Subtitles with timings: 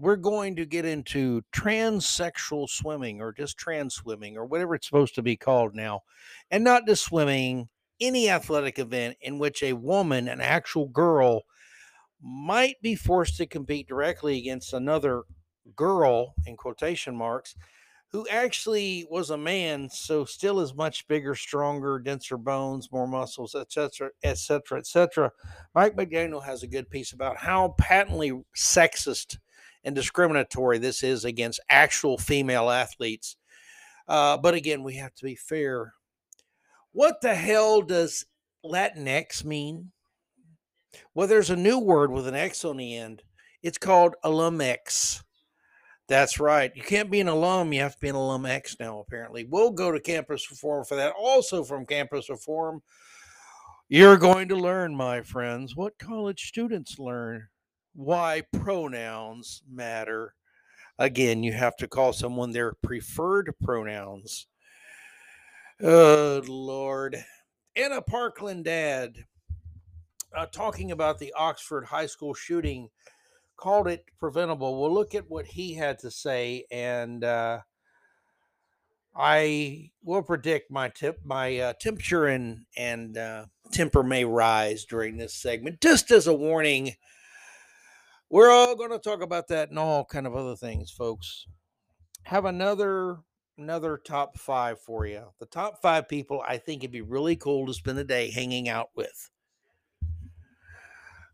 [0.00, 5.14] We're going to get into transsexual swimming or just trans swimming or whatever it's supposed
[5.16, 6.00] to be called now.
[6.50, 7.68] And not just swimming,
[8.00, 11.42] any athletic event in which a woman, an actual girl,
[12.22, 15.24] might be forced to compete directly against another
[15.76, 17.54] girl, in quotation marks,
[18.10, 23.54] who actually was a man, so still is much bigger, stronger, denser bones, more muscles,
[23.54, 25.30] etc., etc., etc.
[25.74, 29.36] Mike McDaniel has a good piece about how patently sexist
[29.84, 33.36] and discriminatory this is against actual female athletes.
[34.08, 35.94] Uh, but again, we have to be fair.
[36.92, 38.26] What the hell does
[38.64, 39.92] Latinx mean?
[41.14, 43.22] Well, there's a new word with an X on the end.
[43.62, 45.22] It's called alumx.
[46.08, 46.72] That's right.
[46.74, 47.72] You can't be an alum.
[47.72, 49.44] You have to be an alum X now, apparently.
[49.44, 51.14] We'll go to Campus Reform for that.
[51.16, 52.82] Also, from Campus Reform,
[53.88, 57.46] you're going to learn, my friends, what college students learn,
[57.94, 60.34] why pronouns matter.
[60.98, 64.46] Again, you have to call someone their preferred pronouns.
[65.82, 67.24] Oh, Lord.
[67.76, 69.24] Anna Parkland dad
[70.36, 72.88] uh, talking about the Oxford High School shooting
[73.56, 74.80] called it preventable.
[74.80, 77.60] We'll look at what he had to say, and uh,
[79.14, 85.16] I will predict my tip, my uh, temperature and and uh, temper may rise during
[85.16, 85.80] this segment.
[85.80, 86.94] Just as a warning,
[88.30, 91.46] we're all going to talk about that and all kind of other things, folks.
[92.24, 93.18] Have another
[93.58, 95.22] another top five for you.
[95.38, 98.68] The top five people I think it'd be really cool to spend a day hanging
[98.68, 99.30] out with.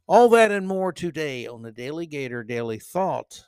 [0.09, 3.43] All that and more today on the DaleyGator DaleyThought.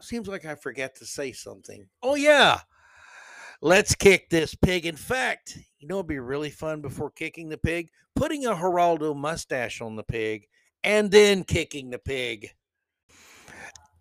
[0.00, 1.86] Seems like I forget to say something.
[2.02, 2.60] Oh, yeah.
[3.60, 4.86] Let's kick this pig.
[4.86, 7.90] In fact, you know, it'd be really fun before kicking the pig?
[8.16, 10.46] Putting a Geraldo mustache on the pig
[10.84, 12.50] and then kicking the pig.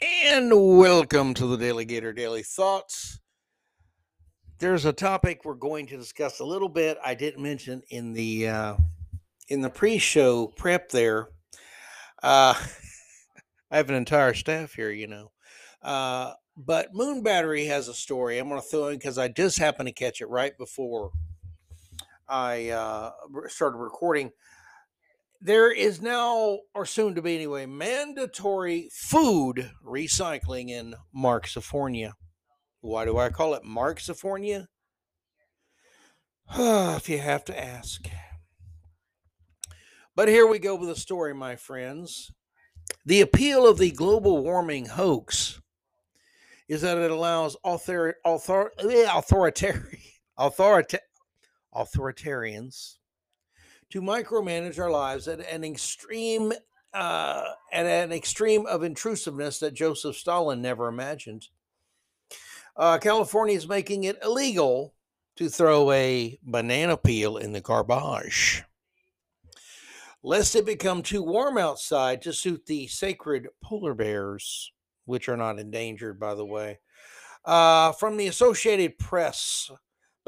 [0.01, 3.19] And welcome to the DaleyGator DaleyThoughts.
[4.59, 6.97] There's a topic we're going to discuss a little bit.
[7.03, 8.75] I didn't mention in the uh,
[9.47, 11.29] in the pre-show prep there
[12.23, 12.53] uh,
[13.71, 15.31] I have an entire staff here, you know.
[15.81, 18.37] Uh, but Moonbattery has a story.
[18.37, 21.11] I'm going to throw in because I just happened to catch it right before
[22.27, 23.11] I uh,
[23.47, 24.31] started recording.
[25.41, 32.11] There is now, or soon to be anyway, mandatory food recycling in Marxifornia.
[32.81, 34.67] Why do I call it Marxifornia?
[36.53, 38.01] if you have to ask.
[40.13, 42.31] But here we go with the story, my friends.
[43.05, 45.61] The appeal of the global warming hoax
[46.67, 50.01] is that it allows author, author, authoritarian,
[50.37, 50.99] authorita,
[51.73, 52.98] authoritarians
[53.91, 56.53] to micromanage our lives at an extreme
[56.93, 61.47] uh, at an extreme of intrusiveness that Joseph Stalin never imagined.
[62.75, 64.95] Uh, California is making it illegal
[65.35, 68.63] to throw a banana peel in the garbage
[70.23, 74.71] lest it become too warm outside to suit the sacred polar bears,
[75.05, 76.79] which are not endangered, by the way.
[77.45, 79.71] Uh, from the Associated Press,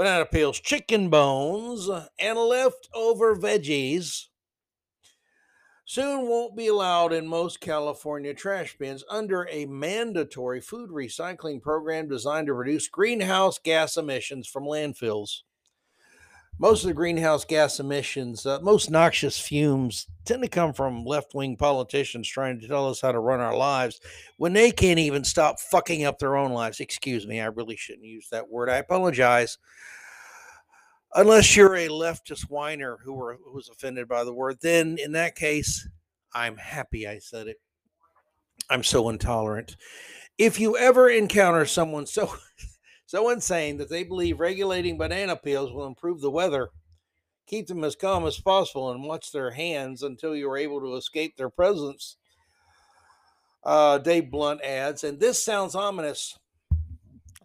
[0.01, 1.87] banana peels, chicken bones,
[2.17, 4.29] and leftover veggies
[5.85, 12.07] soon won't be allowed in most California trash bins under a mandatory food recycling program
[12.07, 15.41] designed to reduce greenhouse gas emissions from landfills
[16.61, 21.33] most of the greenhouse gas emissions, uh, most noxious fumes tend to come from left
[21.33, 23.99] wing politicians trying to tell us how to run our lives
[24.37, 26.79] when they can't even stop fucking up their own lives.
[26.79, 28.69] Excuse me, I really shouldn't use that word.
[28.69, 29.57] I apologize.
[31.15, 35.13] Unless you're a leftist whiner who, were, who was offended by the word, then in
[35.13, 35.89] that case,
[36.31, 37.57] I'm happy I said it.
[38.69, 39.77] I'm so intolerant.
[40.37, 42.35] If you ever encounter someone so
[43.11, 46.69] so insane that they believe regulating banana peels will improve the weather.
[47.45, 50.95] Keep them as calm as possible and watch their hands until you are able to
[50.95, 52.15] escape their presence.
[53.65, 56.39] Uh, Dave Blount adds, and this sounds ominous.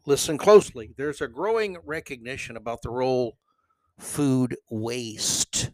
[0.06, 0.94] Listen closely.
[0.96, 3.36] There's a growing recognition about the role
[3.98, 5.72] food waste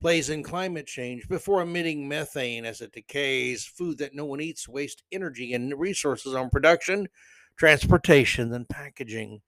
[0.00, 3.64] plays in climate change before emitting methane as it decays.
[3.64, 7.08] Food that no one eats wastes energy and resources on production,
[7.56, 9.40] transportation and packaging.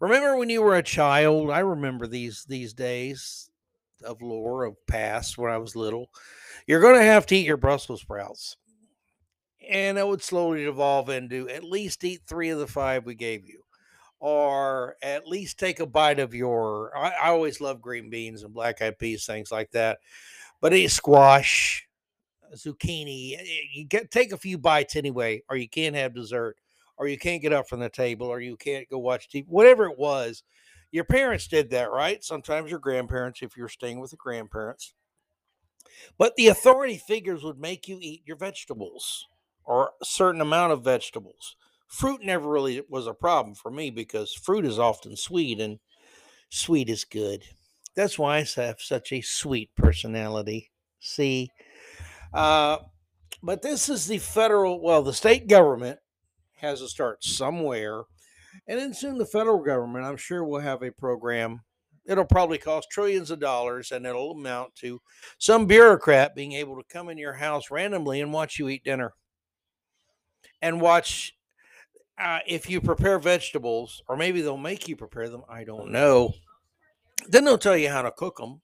[0.00, 1.50] Remember when you were a child?
[1.50, 3.50] I remember these these days
[4.04, 6.10] of lore of past when I was little.
[6.66, 8.56] You're going to have to eat your Brussels sprouts.
[9.68, 13.46] And it would slowly evolve into at least eat three of the five we gave
[13.46, 13.62] you,
[14.18, 16.96] or at least take a bite of your.
[16.96, 19.98] I, I always love green beans and black eyed peas, things like that.
[20.60, 21.87] But eat squash,
[22.56, 23.34] zucchini.
[23.38, 26.56] eh, You get take a few bites anyway, or you can't have dessert,
[26.96, 29.46] or you can't get up from the table, or you can't go watch TV.
[29.48, 30.42] Whatever it was,
[30.90, 32.22] your parents did that, right?
[32.24, 34.94] Sometimes your grandparents, if you're staying with the grandparents.
[36.18, 39.26] But the authority figures would make you eat your vegetables
[39.64, 41.56] or a certain amount of vegetables.
[41.86, 45.78] Fruit never really was a problem for me because fruit is often sweet and
[46.50, 47.44] sweet is good.
[47.96, 50.70] That's why I have such a sweet personality.
[51.00, 51.50] See?
[52.32, 52.78] Uh,
[53.42, 55.98] but this is the federal, well, the state government
[56.56, 58.02] has to start somewhere.
[58.66, 61.62] And then soon the federal government, I'm sure, will have a program.
[62.06, 65.00] It'll probably cost trillions of dollars and it'll amount to
[65.38, 69.12] some bureaucrat being able to come in your house randomly and watch you eat dinner
[70.60, 71.34] and watch
[72.18, 75.42] uh, if you prepare vegetables, or maybe they'll make you prepare them.
[75.48, 76.32] I don't know.
[77.28, 78.62] Then they'll tell you how to cook them.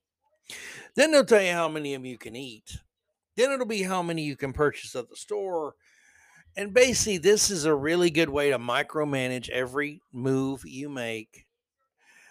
[0.97, 2.79] Then they'll tell you how many of you can eat.
[3.37, 5.75] Then it'll be how many you can purchase at the store.
[6.57, 11.47] And basically, this is a really good way to micromanage every move you make.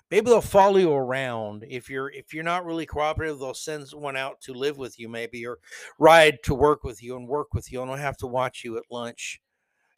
[0.09, 3.39] Maybe they'll follow you around if you're if you're not really cooperative.
[3.39, 5.57] They'll send someone out to live with you, maybe, or
[5.97, 8.77] ride to work with you and work with you, and they'll have to watch you
[8.77, 9.41] at lunch.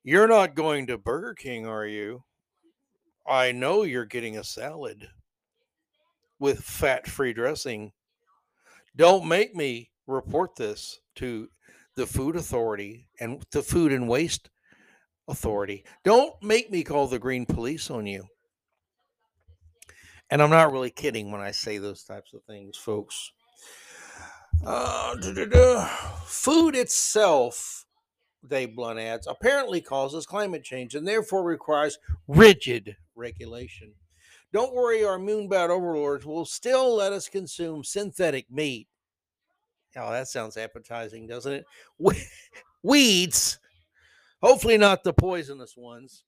[0.03, 2.23] You're not going to Burger King, are you?
[3.27, 5.09] I know you're getting a salad
[6.39, 7.91] with fat free dressing.
[8.95, 11.49] Don't make me report this to
[11.95, 14.49] the food authority and the food and waste
[15.27, 15.83] authority.
[16.03, 18.25] Don't make me call the green police on you.
[20.29, 23.31] And I'm not really kidding when I say those types of things, folks.
[24.65, 25.15] Uh.
[26.25, 27.85] Food itself,
[28.47, 31.97] Dave Blount adds, apparently causes climate change and therefore requires
[32.27, 33.93] rigid regulation.
[34.53, 38.87] Don't worry, our moonbat overlords will still let us consume synthetic meat.
[39.97, 41.65] Oh, that sounds appetizing, doesn't it?
[41.97, 42.23] We-
[42.83, 43.57] Weeds,
[44.43, 46.23] hopefully not the poisonous ones,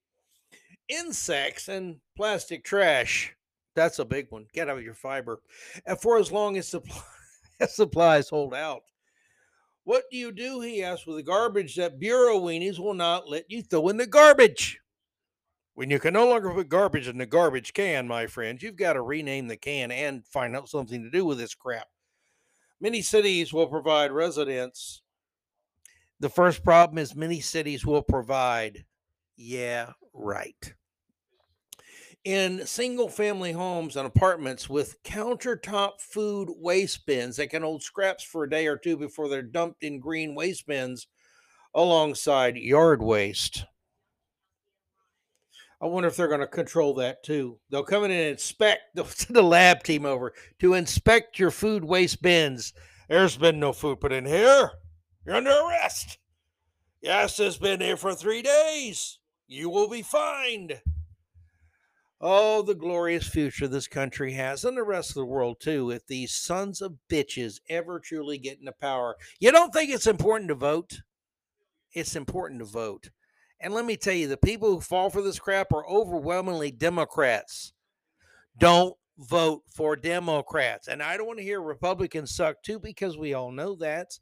[0.89, 3.35] insects, and plastic trash.
[3.75, 4.47] That's a big one.
[4.53, 5.39] Get out of your fiber.
[5.85, 6.99] And for as long as supply,
[7.67, 8.81] supplies hold out.
[9.83, 10.61] What do you do?
[10.61, 14.07] He asked with the garbage that bureau weenies will not let you throw in the
[14.07, 14.79] garbage.
[15.75, 18.93] When you can no longer put garbage in the garbage can, my friends, you've got
[18.93, 21.87] to rename the can and find out something to do with this crap.
[22.79, 25.01] Many cities will provide residents.
[26.19, 28.85] The first problem is many cities will provide.
[29.35, 30.73] Yeah, right.
[32.23, 38.23] In single family homes and apartments with countertop food waste bins that can hold scraps
[38.23, 41.07] for a day or two before they're dumped in green waste bins
[41.73, 43.65] alongside yard waste.
[45.79, 47.59] I wonder if they're going to control that too.
[47.69, 52.21] They'll come in and inspect the, the lab team over to inspect your food waste
[52.21, 52.73] bins.
[53.07, 54.71] There's been no food put in here.
[55.25, 56.17] You're under arrest.
[57.01, 59.19] Yes, it's been here for three days.
[59.47, 60.81] You will be fined.
[62.19, 66.07] Oh, the glorious future this country has, and the rest of the world too, if
[66.07, 69.15] these sons of bitches ever truly get into power.
[69.39, 71.01] You don't think it's important to vote?
[71.93, 73.11] It's important to vote.
[73.59, 77.73] And let me tell you, the people who fall for this crap are overwhelmingly Democrats.
[78.57, 80.87] Don't vote for Democrats.
[80.87, 84.19] And I don't want to hear Republicans suck too, because we all know that.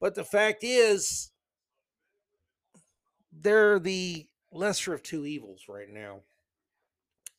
[0.00, 1.30] But the fact is,
[3.32, 6.20] they're the lesser of two evils right now.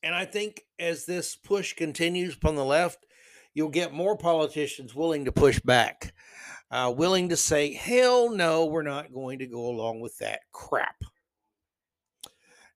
[0.04, 3.06] And I think as this push continues upon the left,
[3.54, 6.14] you'll get more politicians willing to push back,
[6.72, 10.96] uh, willing to say, hell no, we're not going to go along with that crap.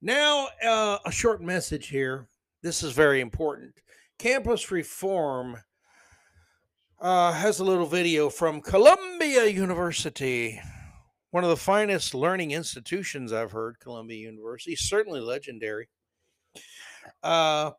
[0.01, 2.27] Now, uh, a short message here.
[2.63, 3.73] This is very important.
[4.17, 5.57] Campus reform
[6.99, 10.59] uh, has a little video from Columbia University,
[11.31, 13.79] one of the finest learning institutions I've heard.
[13.79, 15.89] Columbia University, certainly legendary.
[17.23, 17.71] Uh,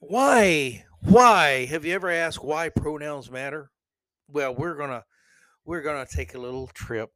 [0.00, 0.84] why?
[1.02, 1.66] Why?
[1.66, 3.70] Have you ever asked why pronouns matter?
[4.28, 5.04] Well, we're gonna
[5.64, 7.10] we're gonna take a little trip,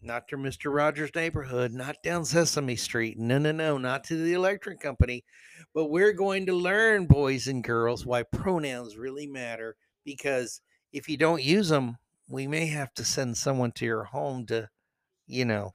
[0.00, 3.18] not to Mister Rogers' neighborhood, not down Sesame Street.
[3.18, 5.24] No, no, no, not to the electric company,
[5.74, 9.76] but we're going to learn, boys and girls, why pronouns really matter.
[10.04, 10.60] Because
[10.92, 14.68] if you don't use them, we may have to send someone to your home to,
[15.26, 15.74] you know,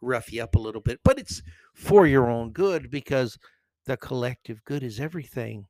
[0.00, 1.00] rough you up a little bit.
[1.02, 1.42] But it's
[1.74, 3.38] for your own good because
[3.86, 5.66] the collective good is everything.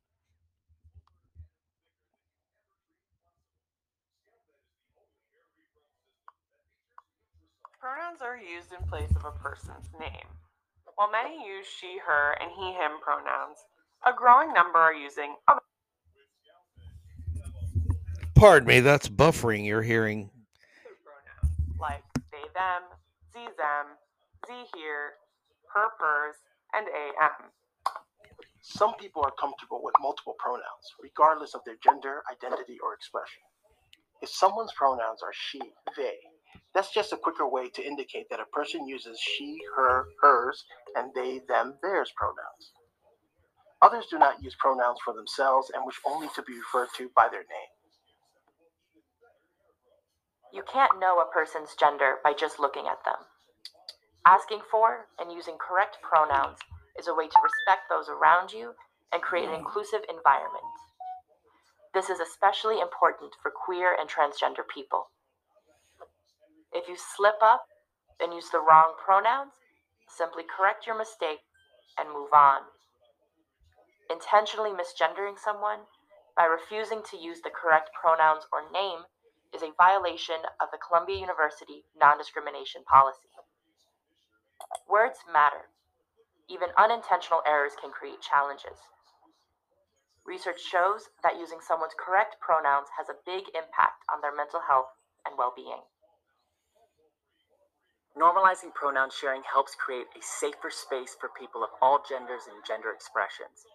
[7.80, 10.28] Pronouns are used in place of a person's name.
[10.96, 13.58] While many use she, her, and he, him pronouns,
[14.06, 15.60] a growing number are using other
[18.34, 20.30] Pardon me, that's buffering you're hearing.
[21.04, 22.82] pronouns like they, them,
[23.32, 23.86] z them,
[24.46, 25.14] z here,
[25.72, 26.34] her pers,
[26.74, 26.86] and
[27.22, 27.50] am.
[28.60, 33.42] Some people are comfortable with multiple pronouns, regardless of their gender, identity, or expression.
[34.20, 35.60] If someone's pronouns are she,
[35.96, 36.18] they,
[36.74, 40.64] that's just a quicker way to indicate that a person uses she, her, hers,
[40.96, 42.72] and they, them, theirs pronouns.
[43.82, 47.28] Others do not use pronouns for themselves and wish only to be referred to by
[47.30, 47.72] their name.
[50.52, 53.26] You can't know a person's gender by just looking at them.
[54.26, 56.58] Asking for and using correct pronouns
[56.98, 58.72] is a way to respect those around you
[59.12, 60.64] and create an inclusive environment.
[61.92, 65.10] This is especially important for queer and transgender people.
[66.74, 67.66] If you slip up
[68.20, 69.52] and use the wrong pronouns,
[70.08, 71.46] simply correct your mistake
[71.96, 72.62] and move on.
[74.10, 75.86] Intentionally misgendering someone
[76.36, 79.06] by refusing to use the correct pronouns or name
[79.54, 83.30] is a violation of the Columbia University non discrimination policy.
[84.88, 85.70] Words matter.
[86.50, 88.82] Even unintentional errors can create challenges.
[90.26, 94.90] Research shows that using someone's correct pronouns has a big impact on their mental health
[95.24, 95.86] and well being.
[98.14, 102.94] Normalizing pronoun sharing helps create a safer space for people of all genders and gender
[102.94, 103.66] expressions.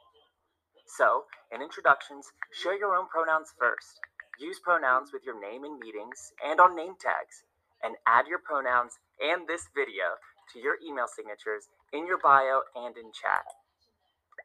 [0.88, 4.00] So, in introductions, share your own pronouns first.
[4.40, 7.44] Use pronouns with your name in meetings and on name tags,
[7.84, 10.16] and add your pronouns and this video
[10.54, 13.44] to your email signatures in your bio and in chat.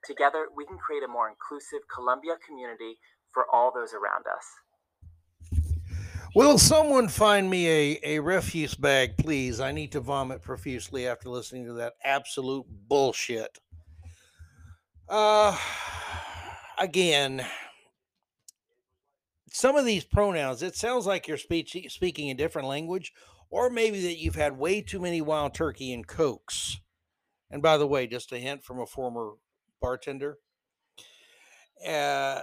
[0.02, 2.98] Together, we can create a more inclusive Columbia community
[3.32, 4.63] for all those around us.
[6.34, 9.60] Will someone find me a, a refuse bag, please?
[9.60, 13.56] I need to vomit profusely after listening to that absolute bullshit.
[15.08, 15.56] Uh,
[16.76, 17.46] again,
[19.52, 23.12] some of these pronouns, it sounds like you're speech, speaking a different language,
[23.48, 26.80] or maybe that you've had way too many wild turkey and cokes.
[27.48, 29.34] And by the way, just a hint from a former
[29.80, 30.38] bartender.
[31.86, 32.40] Uh,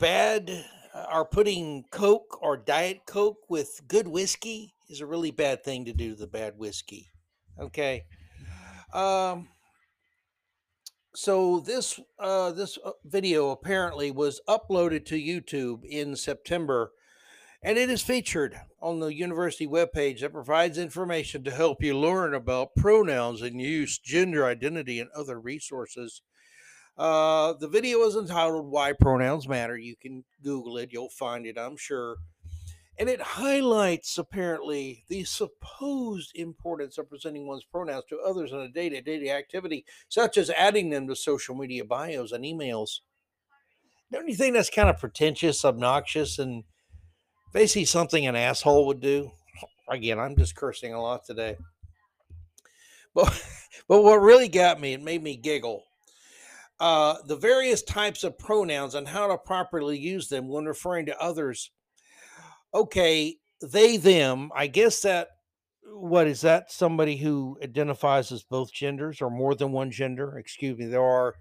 [0.00, 0.64] bad
[0.94, 5.92] are putting Coke or Diet Coke with good whiskey is a really bad thing to
[5.92, 7.10] do to the bad whiskey.
[7.58, 8.04] Okay.
[8.92, 9.48] Um,
[11.14, 16.92] so this uh, this uh, video apparently was uploaded to YouTube in September,
[17.62, 22.34] and it is featured on the university webpage that provides information to help you learn
[22.34, 26.22] about pronouns and use, gender identity, and other resources
[26.96, 29.76] uh, the video is entitled Why Pronouns Matter.
[29.76, 32.16] You can Google it, you'll find it, I'm sure.
[32.96, 38.68] And it highlights apparently the supposed importance of presenting one's pronouns to others in a
[38.68, 43.00] day to day activity, such as adding them to social media bios and emails.
[44.12, 46.62] Don't you think that's kind of pretentious, obnoxious, and
[47.52, 49.32] basically something an asshole would do?
[49.88, 51.56] Again, I'm just cursing a lot today.
[53.12, 53.44] But,
[53.88, 55.82] but what really got me, it made me giggle
[56.84, 61.18] uh, the various types of pronouns and how to properly use them when referring to
[61.18, 61.70] others.
[62.74, 65.28] Okay, they, them, I guess that,
[65.86, 66.70] what is that?
[66.70, 70.36] Somebody who identifies as both genders or more than one gender?
[70.36, 71.34] Excuse me, there are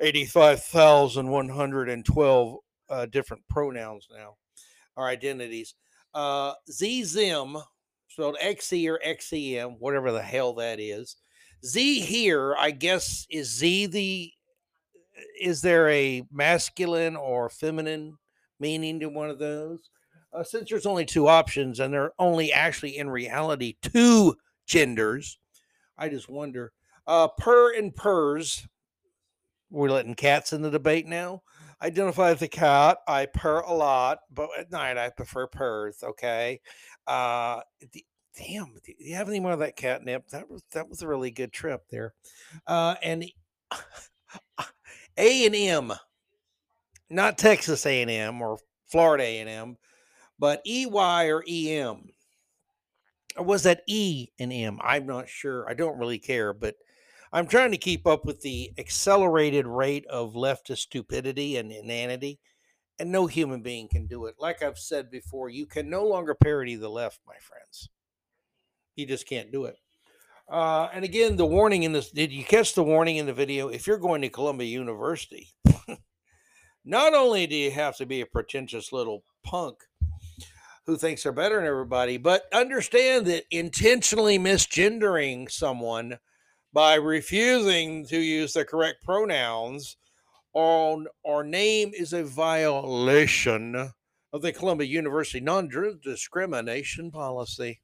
[0.00, 2.56] 85,112
[2.88, 4.36] uh, different pronouns now,
[4.96, 5.74] or identities.
[6.14, 7.58] Uh, Z, them,
[8.08, 11.16] spelled XE or XEM, whatever the hell that is.
[11.62, 14.32] Z here, I guess, is Z the
[15.40, 18.16] is there a masculine or feminine
[18.60, 19.90] meaning to one of those?
[20.32, 24.34] Uh, since there's only two options and there are only actually in reality two
[24.66, 25.38] genders,
[25.96, 26.72] I just wonder.
[27.06, 28.66] Uh, purr and purrs.
[29.70, 31.42] We're letting cats in the debate now.
[31.80, 32.98] Identify the cat.
[33.06, 36.02] I purr a lot, but at night I prefer purrs.
[36.02, 36.60] Okay.
[37.06, 37.60] Uh,
[37.92, 38.04] the,
[38.36, 40.28] damn, do you have any more of that catnip?
[40.28, 42.14] That was that was a really good trip there.
[42.66, 43.24] Uh, and
[45.18, 45.92] A and M,
[47.10, 49.76] not Texas A and M or Florida A and M,
[50.38, 52.10] but EY or EM.
[53.36, 54.78] Or was that E and M?
[54.82, 55.68] I'm not sure.
[55.68, 56.76] I don't really care, but
[57.32, 62.38] I'm trying to keep up with the accelerated rate of leftist stupidity and inanity,
[62.98, 64.36] and no human being can do it.
[64.38, 67.88] Like I've said before, you can no longer parody the left, my friends.
[68.96, 69.76] You just can't do it.
[70.50, 73.68] Uh, and again, the warning in this did you catch the warning in the video?
[73.68, 75.48] If you're going to Columbia University,
[76.84, 79.76] not only do you have to be a pretentious little punk
[80.86, 86.18] who thinks they're better than everybody, but understand that intentionally misgendering someone
[86.72, 89.98] by refusing to use the correct pronouns
[90.54, 93.92] on our name is a violation
[94.32, 95.68] of the Columbia University non
[96.02, 97.80] discrimination policy.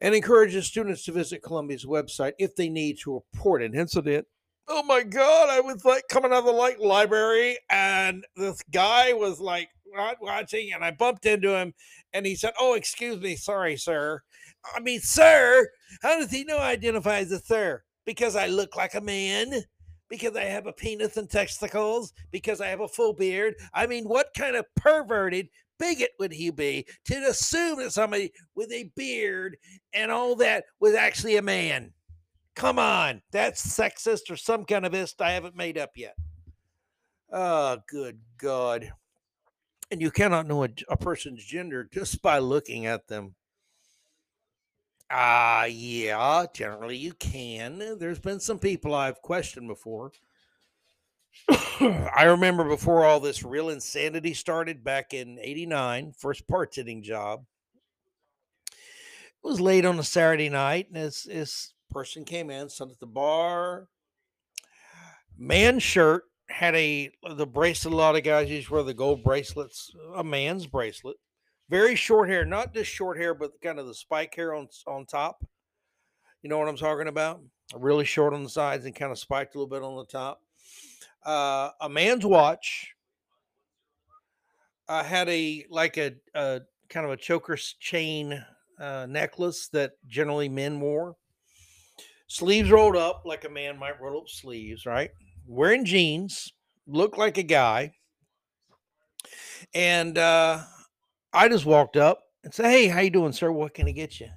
[0.00, 4.26] And encourages students to visit Columbia's website if they need to report an incident.
[4.68, 9.12] Oh my God, I was like coming out of the like library, and this guy
[9.12, 11.72] was like not watching, and I bumped into him,
[12.12, 14.20] and he said, "Oh, excuse me, sorry, sir."
[14.74, 15.68] I mean, sir,
[16.02, 17.82] how does he know I identify as a sir?
[18.04, 19.62] Because I look like a man?
[20.08, 22.12] Because I have a penis and testicles?
[22.32, 23.54] Because I have a full beard?
[23.74, 28.72] I mean, what kind of perverted bigot would he be to assume that somebody with
[28.72, 29.56] a beard
[29.92, 31.92] and all that was actually a man?
[32.54, 36.16] Come on, that's sexist or some kind of ist I haven't made up yet.
[37.32, 38.92] Oh, good God.
[39.90, 43.34] And you cannot know a, a person's gender just by looking at them.
[45.10, 47.98] Ah, yeah, generally you can.
[47.98, 50.10] There's been some people I've questioned before.
[51.80, 57.44] I remember before all this real insanity started back in 89, first parts hitting job.
[58.70, 58.74] It
[59.42, 63.06] was late on a Saturday night, and this, this person came in, sat at the
[63.06, 63.88] bar.
[65.38, 67.92] Man shirt had a the bracelet.
[67.92, 71.16] A lot of guys used wear the gold bracelets, a man's bracelet.
[71.68, 75.04] Very short hair, not just short hair, but kind of the spike hair on on
[75.06, 75.44] top.
[76.42, 77.40] You know what I'm talking about?
[77.74, 80.40] Really short on the sides and kind of spiked a little bit on the top.
[81.26, 82.94] Uh, a man's watch.
[84.88, 88.44] I had a like a, a kind of a choker chain
[88.80, 91.16] uh, necklace that generally men wore.
[92.28, 95.10] Sleeves rolled up like a man might roll up sleeves, right?
[95.48, 96.52] Wearing jeans,
[96.86, 97.92] looked like a guy.
[99.74, 100.62] And uh,
[101.32, 103.50] I just walked up and said, "Hey, how you doing, sir?
[103.50, 104.28] What can I get you?"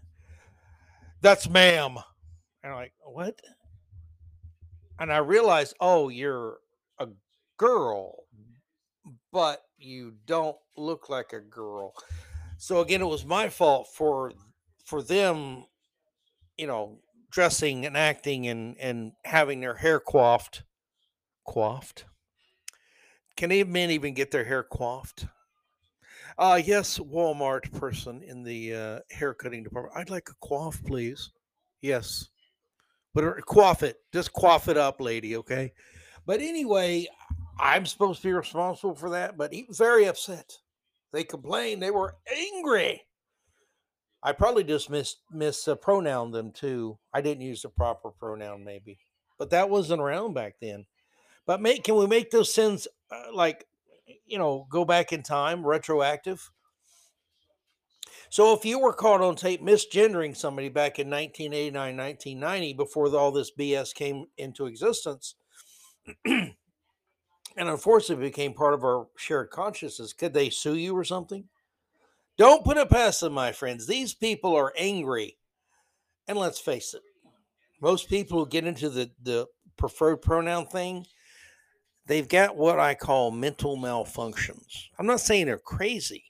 [1.21, 1.97] That's ma'am.
[2.63, 3.39] And I'm like, "What?"
[4.99, 6.58] And I realized, "Oh, you're
[7.59, 8.23] girl,
[9.31, 11.93] but you don't look like a girl."
[12.57, 14.31] So again, it was my fault for
[14.83, 15.65] for them,
[16.57, 20.63] you know, dressing and acting and and having their hair coiffed.
[21.47, 22.05] Coiffed.
[23.37, 25.27] Can any men even get their hair coiffed?
[26.37, 29.97] Uh, yes, Walmart person in the uh, hair cutting department.
[29.97, 31.31] I'd like a coif, please.
[31.81, 32.29] Yes.
[33.13, 33.97] But uh, coif it.
[34.13, 35.73] Just coif it up, lady, okay?
[36.25, 37.07] But anyway,
[37.59, 40.53] I'm supposed to be responsible for that, but he was very upset.
[41.11, 41.81] They complained.
[41.81, 43.01] They were angry.
[44.21, 46.97] I probably just mis mis uh, them too.
[47.13, 48.99] I didn't use the proper pronoun, maybe,
[49.37, 50.85] but that wasn't around back then.
[51.45, 53.65] But make can we make those sins uh, like
[54.25, 56.51] you know go back in time, retroactive?
[58.29, 63.31] So if you were caught on tape misgendering somebody back in 1989, 1990, before all
[63.31, 65.33] this BS came into existence,
[67.55, 71.45] and unfortunately became part of our shared consciousness, could they sue you or something?
[72.38, 73.85] Don't put it past them, my friends.
[73.85, 75.38] These people are angry.
[76.27, 77.01] And let's face it,
[77.81, 81.05] most people who get into the, the preferred pronoun thing,
[82.05, 84.85] they've got what I call mental malfunctions.
[84.97, 86.25] I'm not saying they're crazy,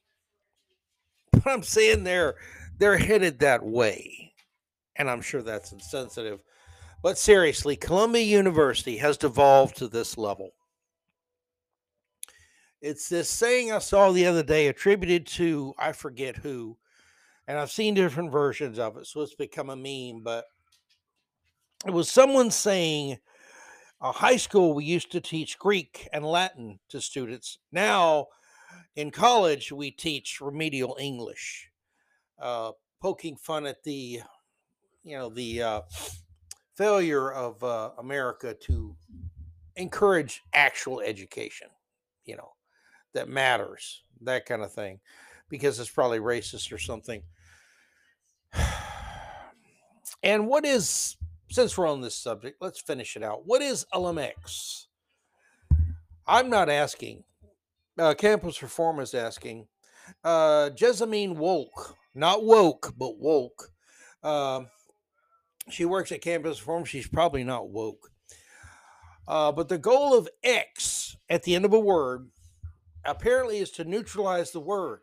[1.32, 2.36] but I'm saying they're
[2.78, 4.34] they're headed that way.
[4.96, 6.40] And I'm sure that's insensitive.
[7.02, 10.52] But seriously, Columbia University has devolved to this level.
[12.82, 16.78] It's this saying I saw the other day attributed to I forget who,
[17.48, 20.24] and I've seen different versions of it, so it's become a meme.
[20.24, 20.46] But
[21.86, 23.20] it was someone saying,
[24.00, 27.58] "A high school we used to teach Greek and Latin to students.
[27.72, 28.28] Now,
[28.96, 31.70] in college we teach remedial English."
[32.38, 34.22] Uh, poking fun at the,
[35.04, 35.82] you know, the uh,
[36.76, 38.96] failure of uh, America to
[39.76, 41.68] encourage actual education.
[42.24, 42.54] You know
[43.14, 45.00] that matters, that kind of thing,
[45.50, 47.22] because it's probably racist or something.
[50.22, 51.16] And what is,
[51.50, 53.46] since we're on this subject, let's finish it out.
[53.46, 54.88] What is alumx?
[56.28, 57.24] I'm not asking.
[57.98, 59.68] Uh, Campus Reform is asking.
[60.24, 63.72] Uh, Jezzamine Wolk, not woke, but woke.
[64.22, 64.64] Uh,
[65.70, 66.86] she works at Campus Reform.
[66.86, 68.12] She's probably not woke.
[69.28, 72.28] Uh, but the goal of X at the end of a word
[73.06, 75.02] apparently is to neutralize the word.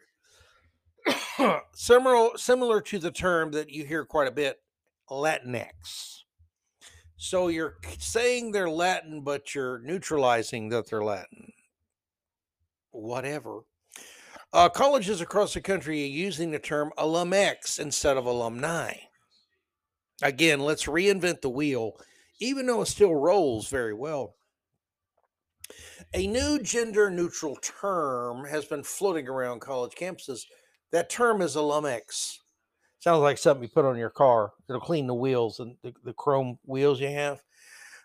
[1.74, 4.61] similar, similar to the term that you hear quite a bit,
[5.11, 6.22] Latinx.
[7.16, 11.52] So you're saying they're Latin, but you're neutralizing that they're Latin.
[12.90, 13.61] Whatever.
[14.52, 18.92] Uh, colleges across the country are using the term alumx instead of alumni.
[20.22, 21.92] Again, let's reinvent the wheel,
[22.40, 24.36] even though it still rolls very well.
[26.14, 30.42] A new gender neutral term has been floating around college campuses.
[30.92, 32.38] That term is alumx.
[33.00, 34.52] Sounds like something you put on your car.
[34.68, 37.42] It'll clean the wheels and the, the chrome wheels you have.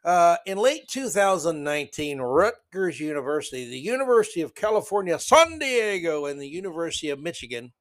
[0.04, 7.10] Uh, in late 2019, Rutgers University, the University of California, San Diego, and the University
[7.10, 7.71] of Michigan,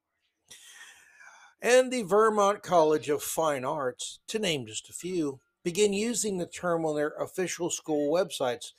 [1.63, 6.47] and the Vermont College of Fine Arts, to name just a few, begin using the
[6.47, 8.73] term on their official school websites,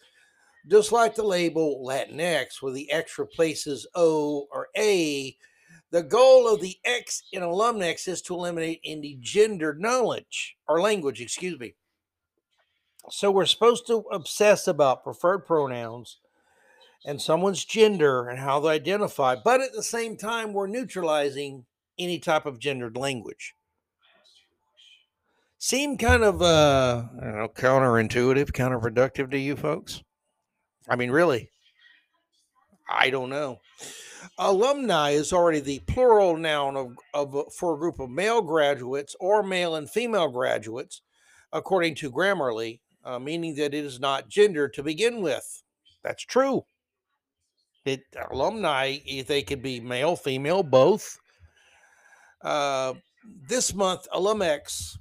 [0.68, 5.36] just like the label Latinx, where the X replaces O or A.
[5.92, 11.20] The goal of the X in alumnex is to eliminate any gendered knowledge or language,
[11.20, 11.76] excuse me.
[13.10, 16.20] So we're supposed to obsess about preferred pronouns
[17.06, 21.66] and someone's gender and how they identify, but at the same time, we're neutralizing
[21.98, 23.56] any type of gendered language.
[25.58, 30.04] Seem kind of uh, I don't know, counterintuitive, counterproductive to you folks?
[30.90, 31.50] I mean, really?
[32.90, 33.60] I don't know.
[34.38, 39.44] Alumni is already the plural noun of, of for a group of male graduates or
[39.44, 41.02] male and female graduates,
[41.54, 45.64] according to Grammarly, uh, meaning that it is not gender to begin with.
[46.04, 46.66] That's true.
[47.86, 51.18] It alumni, they could be male, female, both.
[52.44, 52.94] Uh,
[53.48, 54.98] this month, Alumx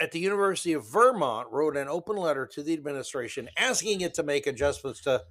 [0.00, 4.22] at the University of Vermont wrote an open letter to the administration asking it to
[4.22, 5.22] make adjustments to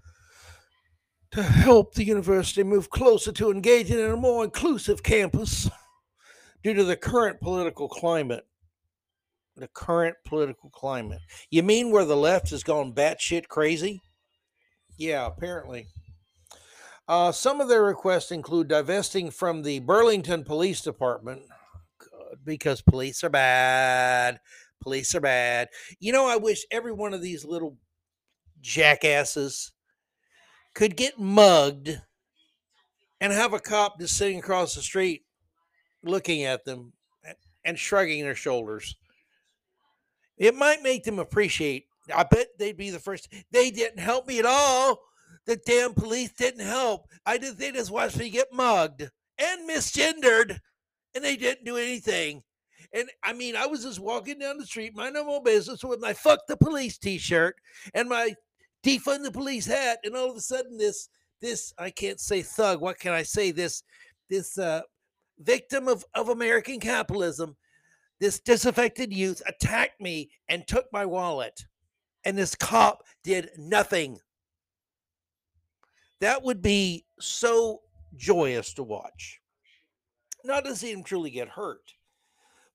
[1.32, 5.68] to help the university move closer to engaging in a more inclusive campus
[6.64, 8.46] due to the current political climate.
[9.56, 11.22] The current political climate.
[11.50, 14.02] You mean where the left has gone batshit crazy?
[14.98, 15.88] Yeah, apparently.
[17.08, 21.42] Uh, some of their requests include divesting from the Burlington Police Department
[22.46, 24.40] because police are bad.
[24.82, 25.70] Police are bad.
[26.00, 27.78] You know, I wish every one of these little
[28.62, 29.72] jackasses
[30.74, 32.02] could get mugged
[33.22, 35.24] and have a cop just sitting across the street
[36.04, 36.94] looking at them
[37.64, 38.96] and shrugging their shoulders.
[40.38, 41.86] It might make them appreciate.
[42.14, 43.32] I bet they'd be the first.
[43.52, 45.00] They didn't help me at all.
[45.46, 47.06] The damn police didn't help.
[47.26, 50.60] I just they just watched me get mugged and misgendered,
[51.16, 52.44] and they didn't do anything.
[52.94, 56.14] And I mean, I was just walking down the street, my normal business, with my
[56.14, 57.56] "fuck the police" T-shirt
[57.94, 58.36] and my
[58.84, 61.10] defund the police hat, and all of a sudden, this
[61.42, 62.82] this I can't say thug.
[62.82, 63.52] What can I say?
[63.52, 63.84] This
[64.30, 64.82] this uh,
[65.40, 67.56] victim of of American capitalism,
[68.20, 71.66] this disaffected youth attacked me and took my wallet,
[72.26, 74.20] and this cop did nothing.
[76.22, 77.82] That would be so
[78.16, 79.42] joyous to watch.
[80.44, 81.94] Not to see him truly get hurt,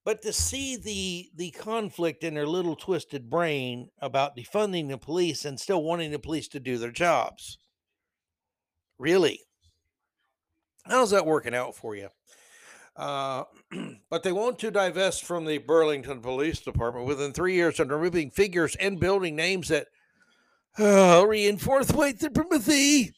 [0.04, 5.44] but to see the the conflict in their little twisted brain about defunding the police
[5.44, 7.59] and still wanting the police to do their jobs.
[8.98, 9.40] Really?
[10.85, 12.09] How's that working out for you?
[12.96, 13.44] Uh,
[14.11, 18.31] but they want to divest from the Burlington Police Department within three years of removing
[18.31, 19.87] figures and building names that
[20.78, 23.12] uh, reinforce white supremacy,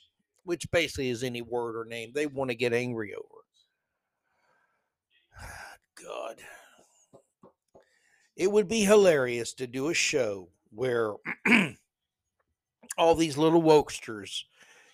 [0.45, 3.40] which basically is any word or name they want to get angry over.
[6.11, 6.37] God.
[8.37, 11.15] It would be hilarious to do a show where
[12.99, 14.45] all these little wokesters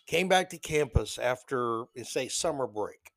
[0.07, 3.12] came back to campus after, say, summer break.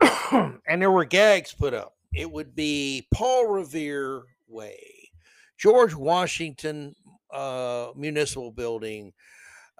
[0.32, 1.94] and there were gags put up.
[2.12, 5.10] It would be Paul Revere Way,
[5.56, 6.94] George Washington
[7.32, 9.12] uh, Municipal Building,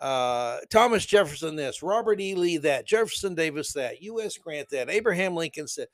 [0.01, 2.35] uh, Thomas Jefferson this, Robert E.
[2.35, 4.39] Lee that, Jefferson Davis that, U.S.
[4.39, 5.89] Grant that, Abraham Lincoln said,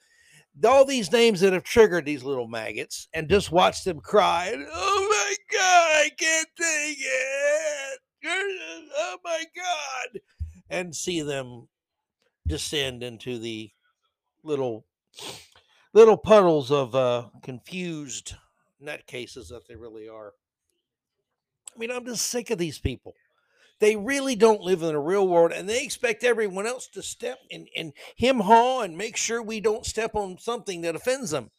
[0.65, 4.51] all these names that have triggered these little maggots and just watch them cry.
[4.53, 8.01] And, oh my God, I can't take it.
[8.99, 10.21] Oh my God.
[10.69, 11.69] And see them
[12.47, 13.71] descend into the
[14.43, 14.85] little
[15.93, 18.35] little puddles of uh, confused
[18.83, 20.33] nutcases that they really are.
[21.75, 23.15] I mean, I'm just sick of these people.
[23.79, 27.39] They really don't live in the real world and they expect everyone else to step
[27.51, 31.51] and, and him haw and make sure we don't step on something that offends them.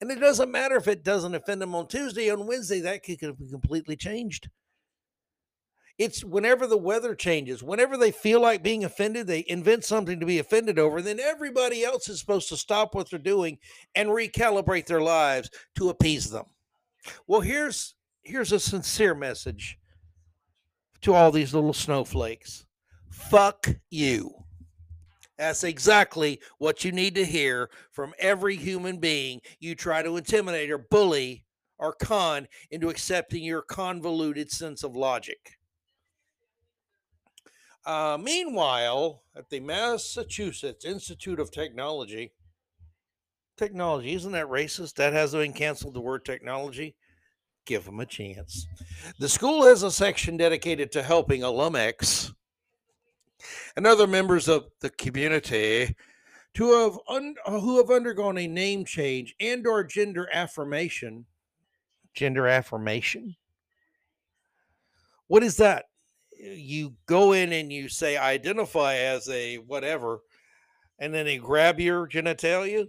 [0.00, 3.38] And it doesn't matter if it doesn't offend them on Tuesday, on Wednesday, that could
[3.38, 4.48] be completely changed.
[5.98, 10.26] It's whenever the weather changes, whenever they feel like being offended, they invent something to
[10.26, 11.02] be offended over.
[11.02, 13.58] Then everybody else is supposed to stop what they're doing
[13.96, 16.44] and recalibrate their lives to appease them.
[17.26, 19.76] Well, here's here's a sincere message
[21.02, 22.66] to all these little snowflakes.
[23.10, 24.32] Fuck you.
[25.36, 30.70] That's exactly what you need to hear from every human being you try to intimidate
[30.70, 31.44] or bully
[31.78, 35.58] or con into accepting your convoluted sense of logic.
[37.86, 42.32] Uh, meanwhile, at the Massachusetts Institute of Technology,
[43.58, 44.14] Technology.
[44.14, 44.94] Isn't that racist?
[44.94, 46.94] That hasn't been canceled, the word technology.
[47.68, 48.66] Give them a chance.
[49.18, 51.92] The school has a section dedicated to helping alumni
[53.76, 55.94] and other members of the community
[56.54, 61.26] to have un- who have undergone a name change and or gender affirmation.
[62.14, 63.36] Gender affirmation?
[65.26, 65.84] What is that?
[66.40, 70.20] You go in and you say identify as a whatever,
[70.98, 72.86] and then they grab your genitalia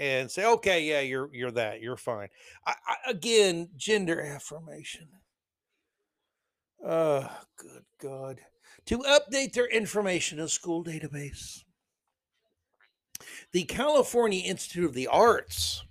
[0.00, 1.82] and say, "Okay, yeah, you're you're that.
[1.82, 2.28] You're fine."
[2.66, 5.08] I, I, again, gender affirmation.
[6.84, 8.40] Oh, good God!
[8.86, 11.64] To update their information in school database,
[13.52, 15.84] the California Institute of the Arts.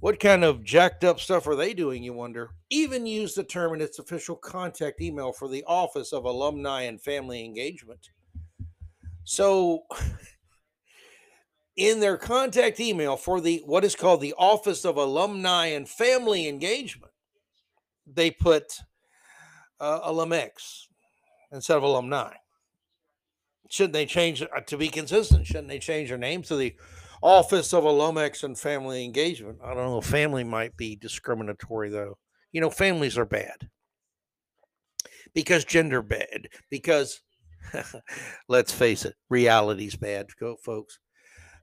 [0.00, 2.50] What kind of jacked up stuff are they doing, you wonder?
[2.70, 7.02] Even used the term in its official contact email for the Office of Alumni and
[7.02, 8.10] Family Engagement.
[9.24, 9.82] So,
[11.78, 16.48] in their contact email for the what is called the Office of Alumni and Family
[16.48, 17.12] Engagement,
[18.04, 18.80] they put
[19.78, 20.88] uh, alumx
[21.52, 22.34] instead of alumni.
[23.70, 25.46] Shouldn't they change uh, to be consistent?
[25.46, 26.74] Shouldn't they change their name to the
[27.22, 29.58] Office of Alumx and Family Engagement?
[29.62, 30.00] I don't know.
[30.00, 32.18] Family might be discriminatory though.
[32.50, 33.68] You know, families are bad
[35.32, 36.48] because gender bad.
[36.70, 37.20] Because
[38.48, 40.26] let's face it, reality's bad,
[40.64, 40.98] folks.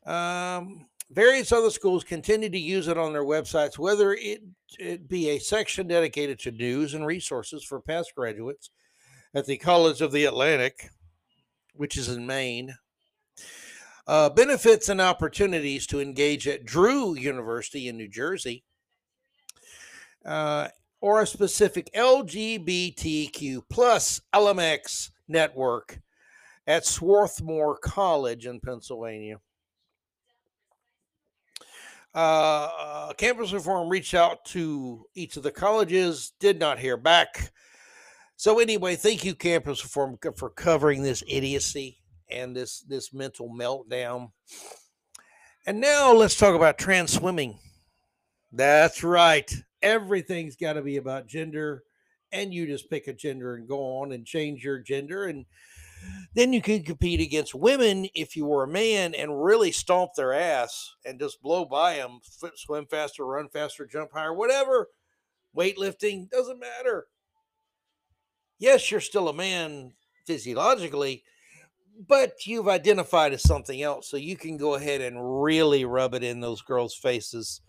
[0.06, 4.42] Um, various other schools continue to use it on their websites, whether it,
[4.80, 8.70] it be a section dedicated to news and resources for past graduates
[9.34, 10.90] at the College of the Atlantic,
[11.74, 12.76] which is in Maine.
[14.08, 18.64] Uh, benefits and opportunities to engage at Drew University in New Jersey,
[20.24, 20.68] uh,
[21.02, 26.00] or a specific LGBTQ plus alumx network
[26.68, 29.40] at Swarthmore College in Pennsylvania.
[32.16, 37.52] Uh, Campus Reform reached out to each of the colleges, did not hear back.
[38.38, 41.98] So anyway, thank you, Campus Reform, for covering this idiocy
[42.30, 44.32] and this this mental meltdown.
[45.68, 47.60] And now let's talk about trans swimming.
[48.52, 49.52] That's right.
[49.82, 51.84] Everything's got to be about gender,
[52.32, 55.46] and you just pick a gender and go on and change your gender and
[56.34, 60.34] then you can compete against women if you were a man and really stomp their
[60.34, 62.20] ass and just blow by them,
[62.56, 64.90] swim faster, run faster, jump higher, whatever.
[65.56, 67.08] Weightlifting doesn't matter.
[68.60, 69.94] Yes, you're still a man
[70.26, 71.24] physiologically,
[72.08, 74.10] but you've identified as something else.
[74.10, 77.62] So you can go ahead and really rub it in those girls' faces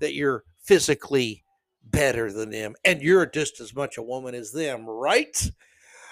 [0.00, 1.44] that you're physically
[1.84, 5.50] better than them and you're just as much a woman as them, right?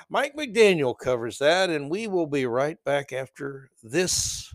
[0.09, 4.55] Mike McDaniel covers that, and we will be right back after this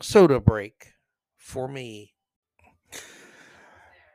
[0.00, 0.92] soda break
[1.36, 2.12] for me.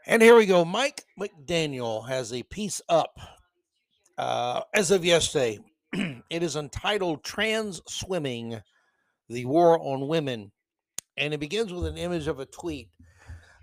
[0.08, 0.66] And here we go.
[0.66, 3.20] Mike McDaniel has a piece up
[4.18, 5.60] uh, as of yesterday.
[5.94, 8.60] it is entitled Trans Swimming
[9.30, 10.52] The War on Women.
[11.18, 12.90] And it begins with an image of a tweet.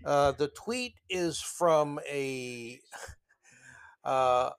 [0.04, 2.78] Uh, the tweet is from a
[4.04, 4.50] uh,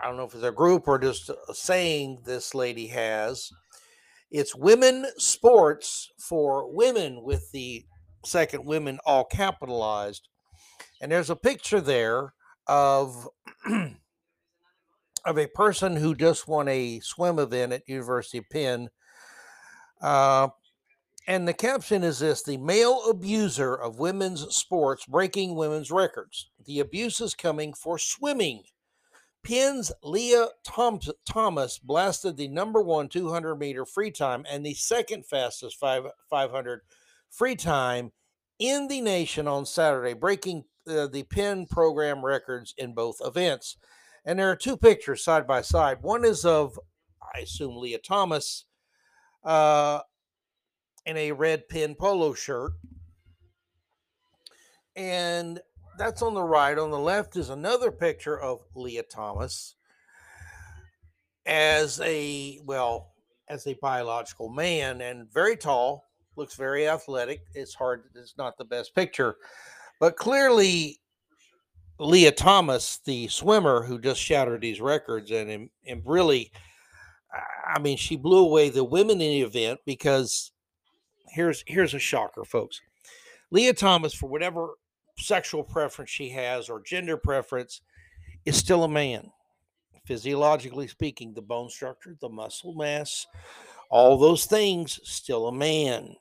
[0.00, 3.50] I don't know if it's a group or just a saying this lady has.
[4.30, 7.84] It's women sports for women with the
[8.24, 10.28] second women all capitalized.
[11.00, 12.34] And there's a picture there
[12.66, 13.28] of
[15.24, 18.88] of a person who just won a swim event at University of Penn.
[20.00, 20.48] Uh,
[21.28, 26.50] and the caption is this the male abuser of women's sports breaking women's records.
[26.64, 28.62] The abuse is coming for swimming.
[29.46, 35.78] Penn's Lia Thomas blasted the number one 200 meter free time and the second fastest
[35.78, 36.80] five, 500
[37.30, 38.10] free time
[38.58, 43.76] in the nation on Saturday, breaking uh, the Penn program records in both events.
[44.24, 45.98] And there are two pictures side by side.
[46.00, 46.76] One is of,
[47.22, 48.64] I assume, Lia Thomas
[49.44, 50.00] uh,
[51.04, 52.72] in a red Penn polo shirt.
[54.96, 55.60] And
[55.98, 56.78] that's on the right.
[56.78, 59.76] On the left is another picture of Lia Thomas
[61.46, 63.12] as a well
[63.48, 66.04] as a biological man and very tall
[66.34, 69.36] looks very athletic it's hard it's not the best picture
[70.00, 70.98] but clearly
[72.00, 76.50] Lia Thomas the swimmer who just shattered these records and, and really
[77.72, 80.50] I mean she blew away the women in the event because
[81.28, 82.80] here's here's a shocker folks
[83.52, 84.70] Lia Thomas for whatever
[85.18, 87.80] sexual preference she has or gender preference
[88.44, 89.30] is still a man.
[90.04, 93.26] Physiologically speaking, the bone structure, the muscle mass,
[93.90, 96.14] all those things, still a man.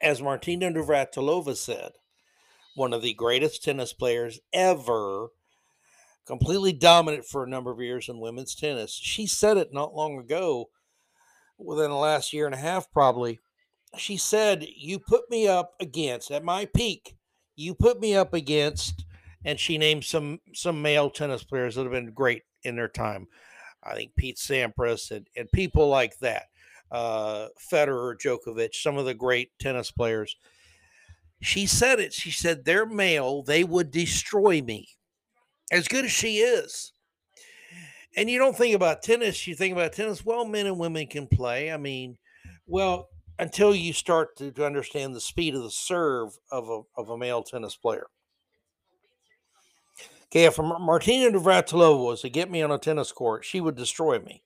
[0.00, 1.92] As Martina Navratilova said,
[2.74, 5.28] one of the greatest tennis players ever,
[6.26, 8.92] completely dominant for a number of years in women's tennis.
[8.92, 10.70] She said it not long ago,
[11.58, 13.40] within the last year and a half, probably.
[13.96, 17.16] She said, You put me up against, at my peak,
[17.54, 19.04] you put me up against,
[19.44, 23.28] and she named some some male tennis players that have been great in their time.
[23.82, 26.44] I think Pete Sampras and, and people like that,
[26.90, 30.36] uh, Federer, Djokovic, some of the great tennis players.
[31.40, 32.12] She said it.
[32.12, 33.42] She said, they're male.
[33.42, 34.88] They would destroy me.
[35.70, 36.92] As good as she is.
[38.16, 40.24] And you don't think about tennis, you think about tennis.
[40.24, 41.70] Well, men and women can play.
[41.70, 42.16] I mean,
[42.66, 47.10] well, until you start to, to understand the speed of the serve of a, of
[47.10, 48.06] a male tennis player.
[50.26, 54.18] Okay, if Martina Navratilova was to get me on a tennis court, she would destroy
[54.18, 54.42] me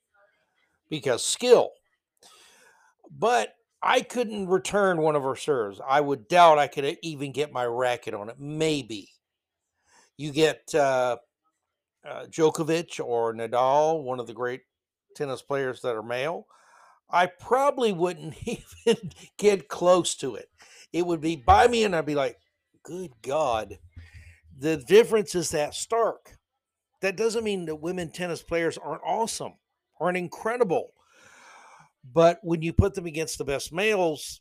[0.90, 1.70] because skill.
[3.10, 5.80] But I couldn't return one of her serves.
[5.86, 8.36] I would doubt I could even get my racket on it.
[8.38, 9.08] Maybe.
[10.18, 11.16] You get uh,
[12.06, 14.60] uh, Djokovic or Nadal, one of the great
[15.16, 16.46] tennis players that are male.
[17.12, 20.48] I probably wouldn't even get close to it.
[20.92, 22.38] It would be by me, and I'd be like,
[22.82, 23.78] good God.
[24.58, 26.36] The difference is that stark.
[27.00, 29.54] That doesn't mean that women tennis players aren't awesome,
[29.98, 30.92] aren't incredible.
[32.04, 34.40] But when you put them against the best males,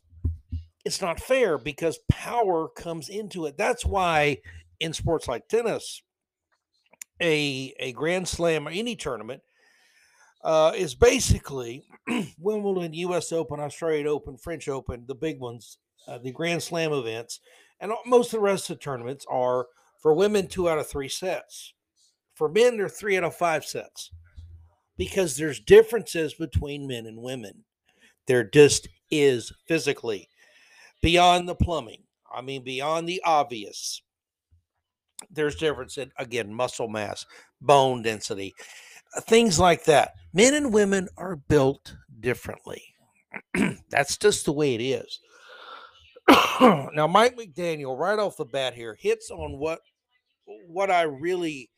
[0.84, 3.56] it's not fair because power comes into it.
[3.56, 4.38] That's why
[4.78, 6.02] in sports like tennis,
[7.20, 9.42] a a Grand Slam or any tournament
[10.42, 11.84] uh, is basically
[12.38, 13.32] Wimbledon, U.S.
[13.32, 17.40] Open, Australian Open, French Open, the big ones, uh, the Grand Slam events,
[17.80, 19.66] and most of the rest of the tournaments are
[20.00, 21.74] for women two out of three sets.
[22.34, 24.10] For men, they're three out of five sets
[24.96, 27.64] because there's differences between men and women.
[28.26, 30.28] There just is physically
[31.02, 32.04] beyond the plumbing.
[32.32, 34.02] I mean, beyond the obvious.
[35.30, 37.26] There's difference in again muscle mass,
[37.60, 38.54] bone density,
[39.22, 40.14] things like that.
[40.32, 42.82] Men and women are built differently.
[43.90, 45.20] That's just the way it is.
[46.60, 49.80] now, Mike McDaniel, right off the bat here, hits on what
[50.66, 51.70] what I really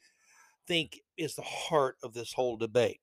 [0.66, 3.01] think is the heart of this whole debate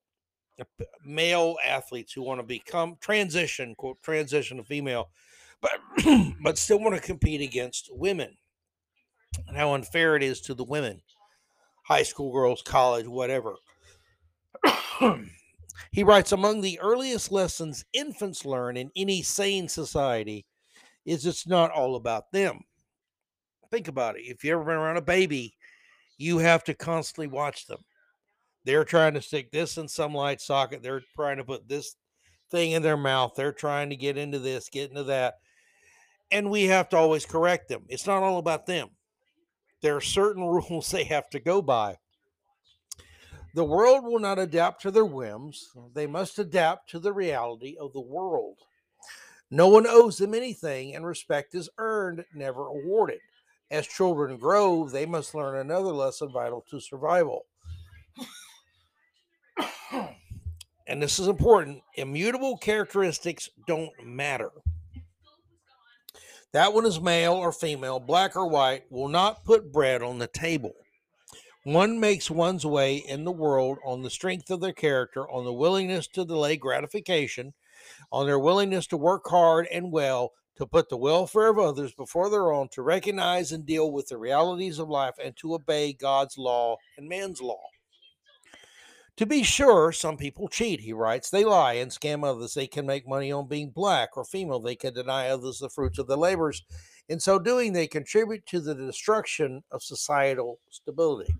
[1.04, 5.08] male athletes who want to become transition quote transition to female
[5.60, 5.72] but
[6.42, 8.36] but still want to compete against women
[9.48, 11.00] and how unfair it is to the women
[11.86, 13.54] high school girls college whatever
[15.92, 20.46] he writes among the earliest lessons infants learn in any sane society
[21.04, 22.60] is it's not all about them
[23.70, 25.54] think about it if you ever been around a baby
[26.18, 27.78] you have to constantly watch them
[28.64, 30.82] they're trying to stick this in some light socket.
[30.82, 31.96] They're trying to put this
[32.50, 33.32] thing in their mouth.
[33.34, 35.34] They're trying to get into this, get into that.
[36.30, 37.84] And we have to always correct them.
[37.88, 38.88] It's not all about them.
[39.82, 41.96] There are certain rules they have to go by.
[43.54, 45.70] The world will not adapt to their whims.
[45.94, 48.58] They must adapt to the reality of the world.
[49.50, 53.18] No one owes them anything, and respect is earned, never awarded.
[53.70, 57.46] As children grow, they must learn another lesson vital to survival
[60.90, 64.50] and this is important immutable characteristics don't matter.
[66.52, 70.26] That one is male or female, black or white, will not put bread on the
[70.26, 70.74] table.
[71.64, 75.52] One makes one's way in the world on the strength of their character, on the
[75.52, 77.52] willingness to delay gratification,
[78.10, 82.30] on their willingness to work hard and well, to put the welfare of others before
[82.30, 86.38] their own, to recognize and deal with the realities of life, and to obey God's
[86.38, 87.62] law and man's law.
[89.16, 91.28] To be sure, some people cheat, he writes.
[91.28, 92.54] They lie and scam others.
[92.54, 94.60] They can make money on being black or female.
[94.60, 96.62] They can deny others the fruits of their labors.
[97.10, 101.34] In so doing, they contribute to the destruction of societal stability.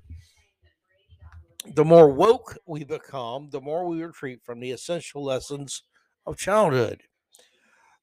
[1.75, 5.85] The more woke we become, the more we retreat from the essential lessons
[6.27, 7.05] of childhood.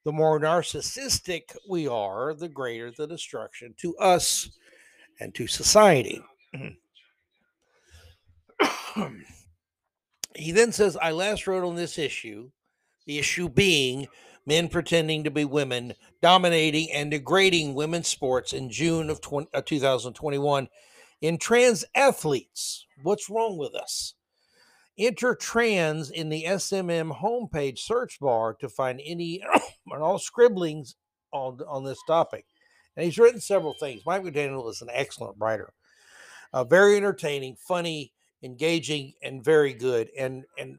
[0.06, 4.50] The more narcissistic we are, the greater the destruction to us
[5.20, 6.22] and to society.
[10.36, 12.52] He then says, I last wrote on this issue,
[13.08, 14.08] the issue being
[14.48, 19.62] men pretending to be women, dominating and degrading women's sports in June of 20, uh,
[19.62, 20.70] 2021
[21.22, 22.86] in trans athletes.
[23.04, 24.16] What's wrong with us?
[24.98, 29.44] Enter trans in the SMM homepage search bar to find any
[29.92, 30.96] and all scribblings
[31.32, 32.46] on, on this topic.
[32.96, 34.02] And he's written several things.
[34.06, 35.74] Mike McDaniel is an excellent writer,
[36.54, 40.78] uh, very entertaining, funny, engaging and very good and and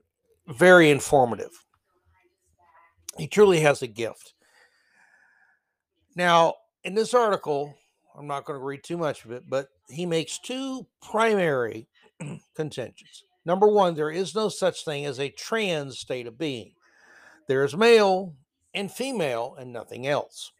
[0.49, 1.51] very informative.
[3.17, 4.35] He truly has a gift.
[6.15, 6.55] Now,
[6.85, 7.75] in this article,
[8.17, 11.89] I'm not going to read too much of it, but he makes two primary
[12.57, 13.25] contentions.
[13.45, 16.73] Number one, there is no such thing as a trans state of being.
[17.47, 18.35] There is male
[18.75, 20.53] and female and nothing else.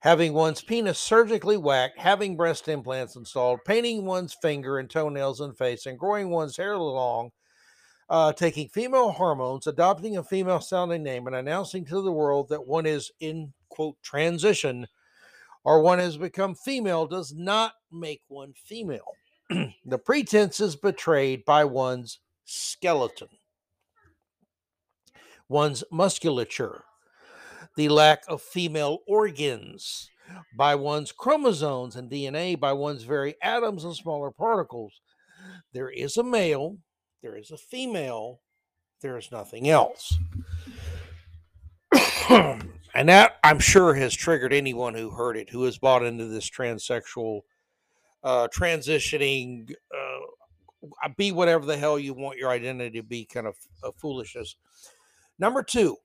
[0.00, 5.56] Having one's penis surgically whacked, having breast implants installed, painting one's finger and toenails and
[5.58, 7.30] face, and growing one's hair long,
[8.12, 12.66] uh, taking female hormones, adopting a female sounding name, and announcing to the world that
[12.66, 14.86] one is in quote transition
[15.64, 19.14] or one has become female does not make one female.
[19.48, 23.28] the pretense is betrayed by one's skeleton,
[25.48, 26.82] one's musculature,
[27.78, 30.10] the lack of female organs,
[30.58, 35.00] by one's chromosomes and DNA, by one's very atoms and smaller particles.
[35.72, 36.76] There is a male,
[37.22, 38.40] there is a female,
[39.00, 40.18] there is nothing else.
[42.30, 46.50] and that I'm sure has triggered anyone who heard it, who has bought into this
[46.50, 47.42] transsexual,
[48.24, 53.56] uh, transitioning, uh, be whatever the hell you want your identity to be kind of,
[53.82, 54.56] of foolishness.
[55.38, 55.96] Number two,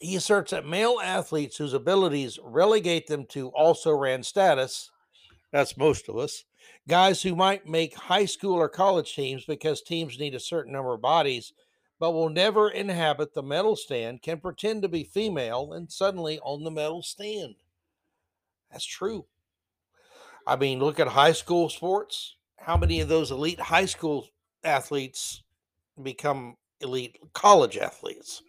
[0.00, 4.90] he asserts that male athletes whose abilities relegate them to also ran status,
[5.50, 6.44] that's most of us,
[6.88, 10.94] guys who might make high school or college teams because teams need a certain number
[10.94, 11.52] of bodies
[11.98, 16.64] but will never inhabit the medal stand can pretend to be female and suddenly on
[16.64, 17.56] the medal stand.
[18.70, 19.26] That's true.
[20.46, 22.36] I mean, look at high school sports.
[22.56, 24.28] How many of those elite high school
[24.62, 25.42] athletes
[26.02, 28.42] become elite college athletes?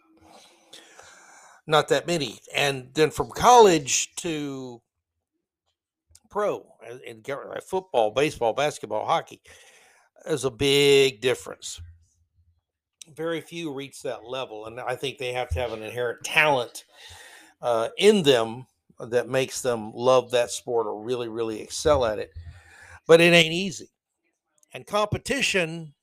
[1.66, 2.40] Not that many.
[2.54, 4.80] And then from college to
[6.30, 6.66] pro
[7.06, 7.24] and
[7.64, 9.40] football, baseball, basketball, hockey,
[10.24, 11.80] there's a big difference
[13.14, 16.84] very few reach that level, and I think they have to have an inherent talent
[17.62, 18.66] uh, in them
[18.98, 22.30] that makes them love that sport or really, really excel at it.
[23.06, 23.90] But it ain't easy,
[24.72, 25.94] and competition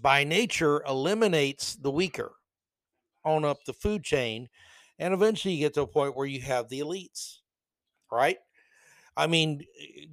[0.00, 2.32] by nature eliminates the weaker
[3.24, 4.48] on up the food chain,
[4.98, 7.38] and eventually you get to a point where you have the elites,
[8.12, 8.36] right?
[9.16, 9.64] I mean,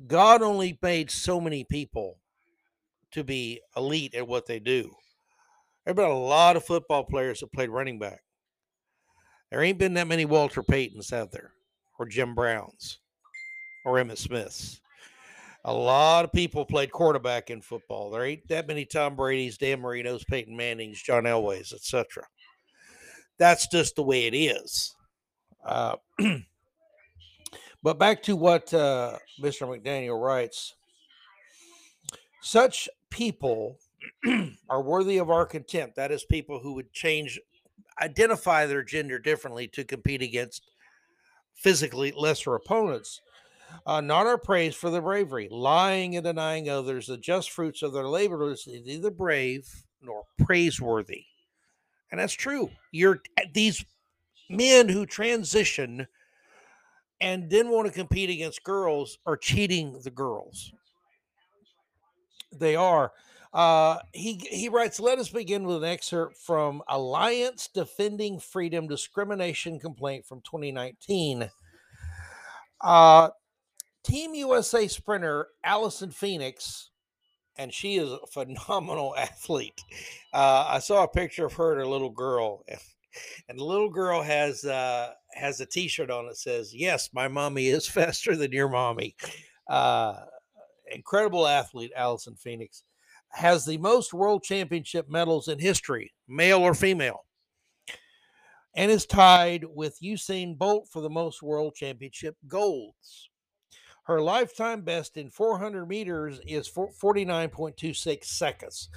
[0.08, 2.20] God only made so many people
[3.12, 4.92] to be elite at what they do.
[5.86, 8.22] There been a lot of football players that played running back.
[9.52, 11.52] There ain't been that many Walter Paytons out there,
[12.00, 13.00] or Jim Browns,
[13.86, 14.80] or Emmitt Smiths.
[15.66, 18.10] A lot of people played quarterback in football.
[18.10, 22.24] There ain't that many Tom Brady's, Dan Marino's, Peyton Manning's, John Elway's, etc.
[23.38, 24.96] That's just the way it is.
[25.64, 25.96] Uh,
[27.84, 29.68] but back to what uh, Mr.
[29.68, 30.74] McDaniel writes.
[32.42, 33.78] Such people
[34.70, 35.96] are worthy of our contempt.
[35.98, 37.40] That is, people who would change,
[38.02, 40.72] identify their gender differently to compete against
[41.54, 43.22] physically lesser opponents.
[43.86, 47.92] Uh, not our praise for their bravery, lying and denying others the just fruits of
[47.92, 49.68] their labor is neither brave
[50.02, 51.26] nor praiseworthy.
[52.12, 52.70] And that's true.
[52.92, 53.84] You're eh, these
[54.50, 56.08] men who transition
[57.24, 60.74] and then want to compete against girls are cheating the girls.
[62.52, 63.14] They are.
[63.54, 69.80] Uh, he he writes, "Let us begin with an excerpt from Alliance Defending Freedom discrimination
[69.80, 71.50] complaint from 2019."
[72.82, 73.30] Uh,
[74.04, 76.90] Team USA sprinter Allison Phoenix,
[77.56, 79.82] and she is a phenomenal athlete.
[80.34, 82.66] Uh, I saw a picture of her and her little girl,
[83.48, 87.68] and the little girl has uh, has a T-shirt on that says, "Yes, my mommy
[87.68, 89.16] is faster than your mommy."
[89.68, 90.26] Uh,
[90.92, 92.84] incredible athlete, Allison Phoenix
[93.34, 97.26] has the most world championship medals in history, male or female,
[98.76, 103.30] and is tied with Usain Bolt for the most world championship golds.
[104.04, 108.90] Her lifetime best in 400 meters is 49.26 seconds.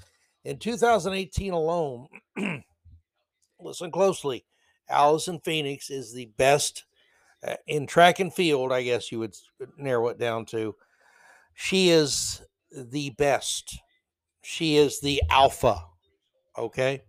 [0.44, 2.08] In 2018 alone,
[3.60, 4.44] listen closely,
[4.88, 6.84] Allison Phoenix is the best
[7.46, 9.34] uh, in track and field, I guess you would
[9.76, 10.74] narrow it down to.
[11.54, 13.78] She is the best
[14.46, 15.82] she is the alpha.
[16.56, 17.02] Okay.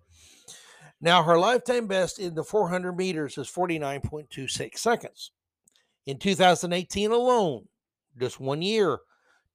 [0.99, 5.29] Now, her lifetime best in the 400 meters is 49.26 seconds.
[6.07, 7.67] In 2018 alone,
[8.19, 9.01] just one year,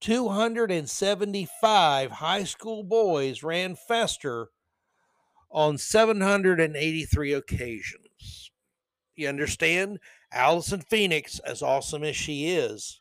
[0.00, 4.50] 275 high school boys ran faster
[5.52, 8.50] on 783 occasions.
[9.14, 9.98] You understand?
[10.32, 13.00] Allison Phoenix, as awesome as she is,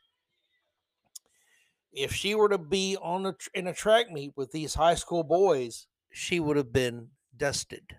[1.93, 5.23] if she were to be on a, in a track meet with these high school
[5.23, 7.97] boys, she would have been dusted.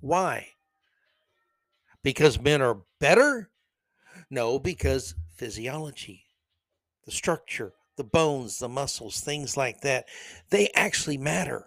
[0.00, 0.48] Why?
[2.02, 3.50] Because men are better?
[4.30, 6.24] No, because physiology,
[7.04, 10.06] the structure, the bones, the muscles, things like that,
[10.50, 11.66] they actually matter.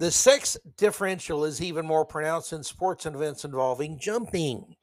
[0.00, 4.74] The sex differential is even more pronounced in sports and events involving jumping.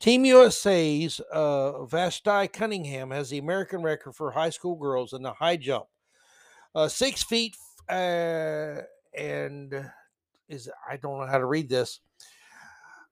[0.00, 5.32] Team USA's uh, Vashti Cunningham has the American record for high school girls in the
[5.32, 5.86] high jump.
[6.74, 7.56] Uh, six feet
[7.88, 8.82] uh,
[9.16, 9.90] and
[10.50, 12.00] is I don't know how to read this.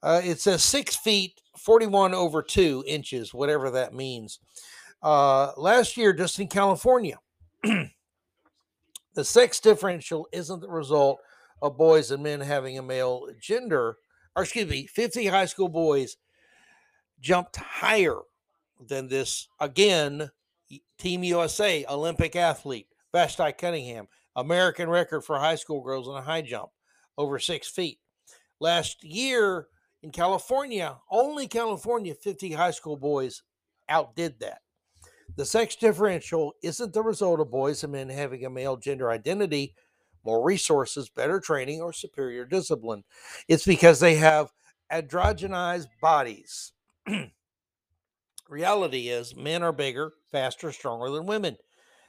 [0.02, 4.38] Uh, it says six feet, 41 over two inches, whatever that means.
[5.02, 7.16] Uh, last year, just in California,
[9.14, 11.20] the sex differential isn't the result
[11.60, 13.96] of boys and men having a male gender,
[14.34, 16.16] or excuse me, 50 high school boys
[17.20, 18.18] jumped higher
[18.80, 19.48] than this.
[19.60, 20.30] Again,
[20.98, 26.42] Team USA, Olympic athlete, Vashti Cunningham, American record for high school girls in a high
[26.42, 26.70] jump,
[27.18, 27.98] over six feet.
[28.60, 29.66] Last year
[30.02, 33.42] in California, only California 50 high school boys
[33.88, 34.58] outdid that.
[35.36, 39.74] The sex differential isn't the result of boys and men having a male gender identity,
[40.24, 43.04] more resources, better training, or superior discipline.
[43.48, 44.52] It's because they have
[44.92, 46.72] androgenized bodies.
[48.48, 51.56] Reality is men are bigger, faster, stronger than women.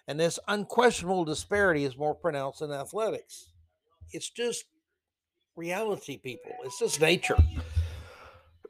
[0.08, 3.48] And this unquestionable disparity is more pronounced in athletics.
[4.12, 4.66] It's just
[5.56, 6.52] reality, people.
[6.66, 7.38] It's just nature.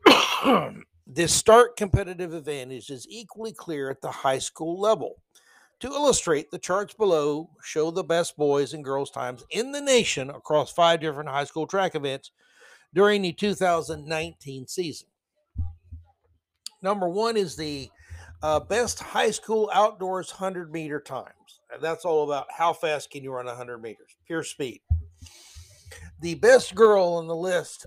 [1.16, 5.22] this stark competitive advantage is equally clear at the high school level.
[5.82, 10.30] To illustrate, the charts below show the best boys and girls times in the nation
[10.30, 12.32] across five different high school track events
[12.94, 15.08] during the 2019 season.
[16.82, 17.90] Number one is the
[18.42, 21.62] uh, best high school outdoors 100 meter times.
[21.82, 24.82] That's all about how fast can you run 100 meters, pure speed.
[26.22, 27.86] The best girl on the list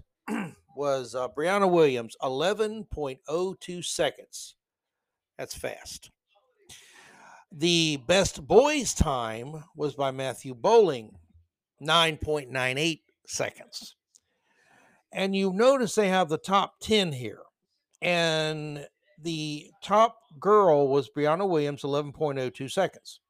[0.77, 4.55] was uh, Briana Williams, 11.02 seconds.
[5.39, 6.11] That's fast.
[7.53, 11.13] The best boys time was by Matthew Boling,
[11.83, 13.97] 9.98 seconds.
[15.13, 17.41] And you notice they have the top 10 here.
[18.03, 18.87] And
[19.23, 23.21] the top girl was Briana Williams, 11.02 seconds.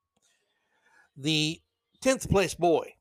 [1.16, 1.60] The
[2.02, 2.94] 10th place boy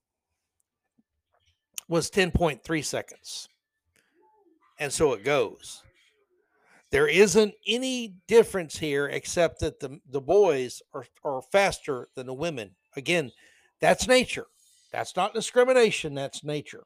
[1.87, 3.49] was 10.3 seconds.
[4.77, 5.83] And so it goes.
[6.91, 12.33] There isn't any difference here except that the, the boys are, are faster than the
[12.33, 12.71] women.
[12.95, 13.31] Again,
[13.81, 14.45] that's nature.
[14.91, 16.85] That's not discrimination, that's nature.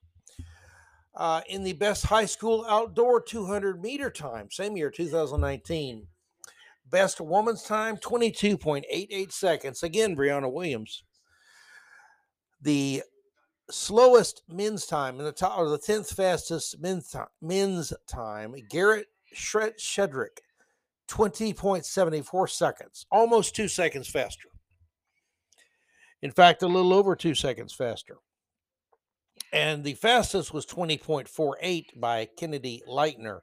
[1.16, 6.08] Uh, in the best high school outdoor 200 meter time, same year, 2019.
[6.90, 9.84] Best woman's time, 22.88 seconds.
[9.84, 11.04] Again, Briana Williams.
[12.62, 13.04] The
[13.72, 19.07] slowest men's time in the top, or the 10th fastest men's time, men's time Garrett
[19.34, 20.39] Shred- Shedrick,
[21.07, 24.49] 20.74 seconds, almost two seconds faster.
[26.22, 28.17] In fact, a little over two seconds faster.
[29.53, 33.39] And the fastest was 20.48 by Kennedy Lightner.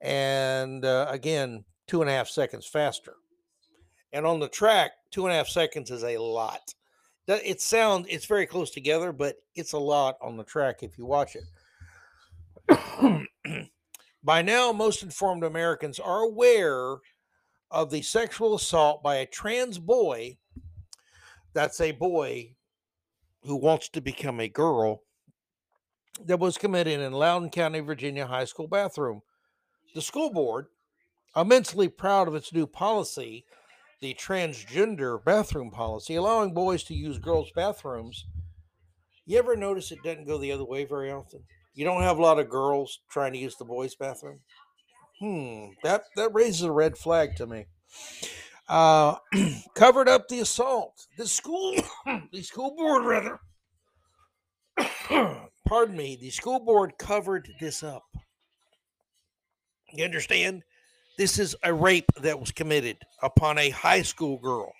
[0.00, 3.14] And uh, again, two and a half seconds faster.
[4.12, 6.74] And on the track, two and a half seconds is a lot.
[7.26, 11.06] It sounds it's very close together, but it's a lot on the track if you
[11.06, 11.44] watch it.
[14.24, 16.96] by now, most informed Americans are aware
[17.70, 20.36] of the sexual assault by a trans boy.
[21.54, 22.54] That's a boy
[23.42, 25.02] who wants to become a girl
[26.26, 29.22] that was committed in Loudoun County, Virginia high school bathroom.
[29.94, 30.66] The school board,
[31.36, 33.44] immensely proud of its new policy,
[34.04, 38.26] the transgender bathroom policy, allowing boys to use girls' bathrooms.
[39.24, 41.40] You ever notice it doesn't go the other way very often?
[41.72, 44.40] You don't have a lot of girls trying to use the boys' bathroom.
[45.20, 47.64] Hmm, that that raises a red flag to me.
[48.68, 49.16] Uh,
[49.74, 51.06] covered up the assault.
[51.16, 51.74] The school,
[52.30, 53.40] the school board rather.
[55.66, 58.04] pardon me, the school board covered this up.
[59.94, 60.62] You understand?
[61.16, 64.72] This is a rape that was committed upon a high school girl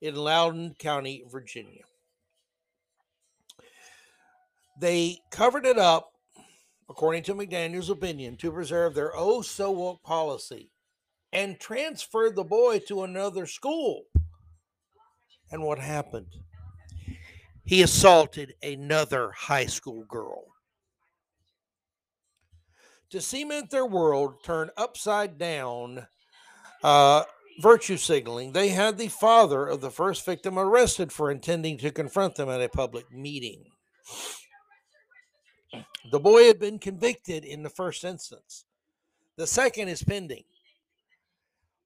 [0.00, 1.82] in Loudoun County, Virginia.
[4.80, 6.12] They covered it up,
[6.88, 10.70] according to McDaniel's opinion, to preserve their oh so woke policy
[11.32, 14.04] and transferred the boy to another school.
[15.52, 16.34] And what happened?
[17.70, 20.49] he assaulted another high school girl.
[23.10, 26.06] To cement their world turned upside down
[26.84, 27.24] uh,
[27.60, 32.36] virtue signaling, they had the father of the first victim arrested for intending to confront
[32.36, 33.64] them at a public meeting.
[36.12, 38.64] The boy had been convicted in the first instance.
[39.36, 40.44] The second is pending.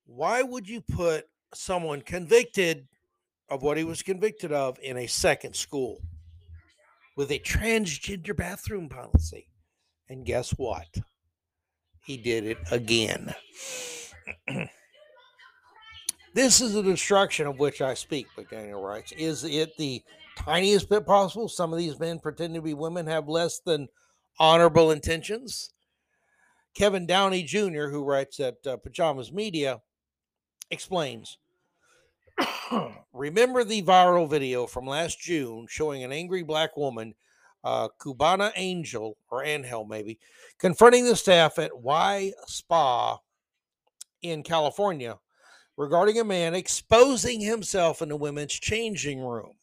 [0.06, 2.86] Why would you put someone convicted
[3.48, 6.02] of what he was convicted of in a second school
[7.16, 9.48] with a transgender bathroom policy?
[10.10, 10.98] And guess what?
[12.04, 13.34] He did it again.
[16.34, 19.12] this is the destruction of which I speak, McDaniel writes.
[19.12, 20.02] Is it the
[20.36, 21.48] tiniest bit possible?
[21.48, 23.88] Some of these men pretending to be women have less than
[24.38, 25.72] honorable intentions.
[26.74, 29.80] Kevin Downey Jr., who writes at uh, Pajamas Media,
[30.70, 31.38] explains
[33.12, 37.14] Remember the viral video from last June showing an angry black woman,
[37.64, 40.18] uh, Cubana Angel, or Angel maybe,
[40.58, 43.18] confronting the staff at Y Spa
[44.22, 45.18] in California
[45.76, 49.54] regarding a man exposing himself in the women's changing room.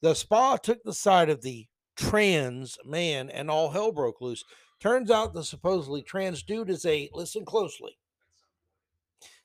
[0.00, 1.66] The spa took the side of the
[1.96, 4.44] trans man and all hell broke loose.
[4.80, 7.98] Turns out the supposedly trans dude is a, listen closely,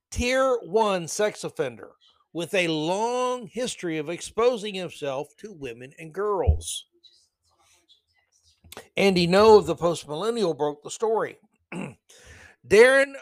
[0.09, 1.91] tier one sex offender
[2.33, 6.86] with a long history of exposing himself to women and girls.
[8.95, 11.37] Andy Ngo of the Post Millennial broke the story.
[12.67, 13.13] Darren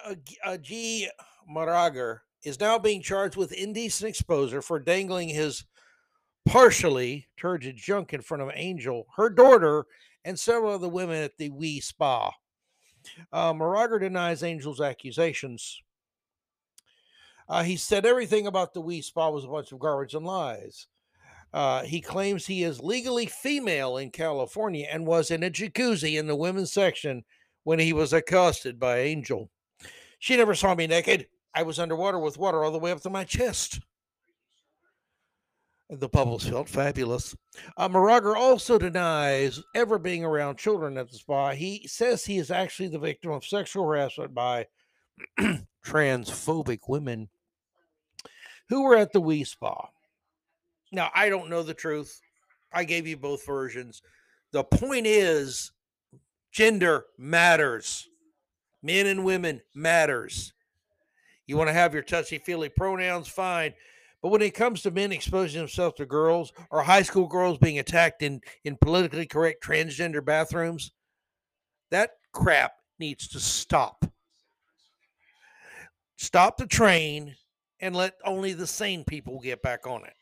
[0.61, 1.09] G.
[1.49, 5.65] Merager is now being charged with indecent exposure for dangling his
[6.45, 9.85] partially turgid junk in front of Angel, her daughter,
[10.23, 12.31] and several other women at the Wi Spa.
[13.31, 15.81] Uh, Merager denies Angel's accusations.
[17.47, 20.87] Uh, he said everything about the Wi Spa was a bunch of garbage and lies.
[21.55, 26.27] Uh, he claims he is legally female in California and was in a jacuzzi in
[26.27, 27.23] the women's section
[27.63, 29.49] when he was accosted by Angel.
[30.19, 31.27] She never saw me naked.
[31.53, 33.79] I was underwater with water all the way up to my chest.
[35.89, 37.33] The bubbles felt fabulous.
[37.77, 37.87] Uh,
[38.35, 41.51] also denies ever being around children at the spa.
[41.51, 44.65] He says he is actually the victim of sexual harassment by
[45.85, 47.29] transphobic women
[48.67, 49.87] who were at the Wi Spa.
[50.95, 52.21] Now, I don't know the truth.
[52.73, 54.01] I gave you both versions.
[54.51, 55.71] The point is,
[56.51, 58.07] gender matters.
[58.81, 60.53] Men and women matters.
[61.47, 63.73] You want to have your touchy feely pronouns, fine.
[64.21, 67.77] But when it comes to men exposing themselves to girls or high school girls being
[67.77, 70.91] attacked in, in politically correct transgender bathrooms,
[71.91, 74.05] that crap needs to stop.
[76.17, 77.35] Stop the train
[77.81, 80.13] and let only the sane people get back on it.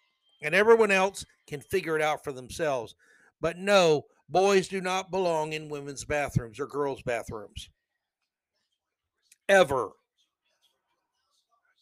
[0.44, 2.96] And everyone else can figure it out for themselves.
[3.40, 7.70] But no, boys do not belong in women's bathrooms or girls' bathrooms.
[9.48, 9.92] Ever.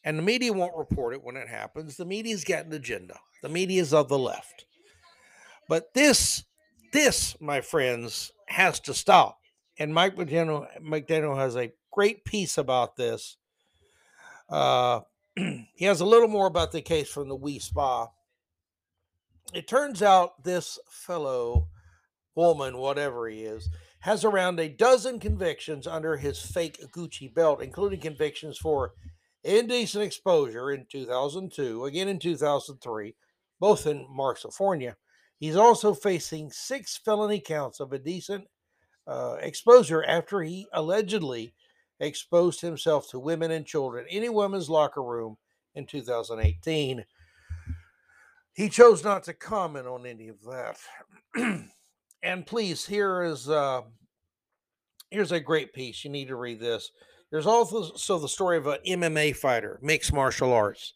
[0.03, 1.97] And the media won't report it when it happens.
[1.97, 3.19] The media's got an agenda.
[3.41, 4.65] The media's of the left.
[5.67, 6.43] But this,
[6.93, 9.39] this, my friends, has to stop.
[9.79, 13.37] And Mike McDaniel, McDaniel has a great piece about this.
[14.49, 15.01] Uh,
[15.35, 18.09] he has a little more about the case from the Wi Spa.
[19.53, 21.67] It turns out this fellow,
[22.35, 23.69] woman, whatever he is,
[23.99, 28.93] has around a dozen convictions under his fake Gucci belt, including convictions for
[29.43, 33.15] indecent exposure in 2002, again in 2003,
[33.59, 34.95] both in California.
[35.37, 38.45] He's also facing six felony counts of indecent
[39.07, 41.53] uh, exposure after he allegedly
[41.99, 45.37] exposed himself to women and children in a women's locker room
[45.75, 47.05] in 2018.
[48.53, 50.77] He chose not to comment on any of that.
[52.23, 53.81] and please, here is uh,
[55.09, 56.03] here's a great piece.
[56.03, 56.91] You need to read this.
[57.31, 60.93] There's also so the story of an MMA fighter, mixed martial arts.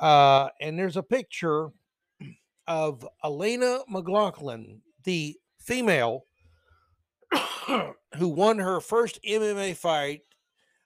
[0.00, 1.68] Uh, and there's a picture
[2.66, 6.24] of Alana McLaughlin, the female
[8.16, 10.22] who won her first MMA fight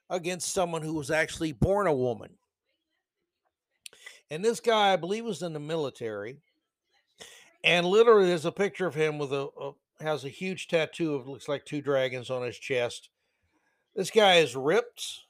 [0.09, 2.29] against someone who was actually born a woman.
[4.29, 6.37] And this guy, I believe, was in the military.
[7.63, 9.71] And literally, there's a picture of him with a, a
[10.01, 13.09] has a huge tattoo of looks like two dragons on his chest.
[13.95, 15.21] This guy is ripped.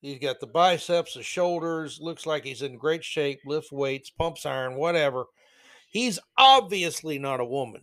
[0.00, 4.46] He's got the biceps, the shoulders, looks like he's in great shape, lift weights, pumps
[4.46, 5.26] iron, whatever.
[5.90, 7.82] He's obviously not a woman.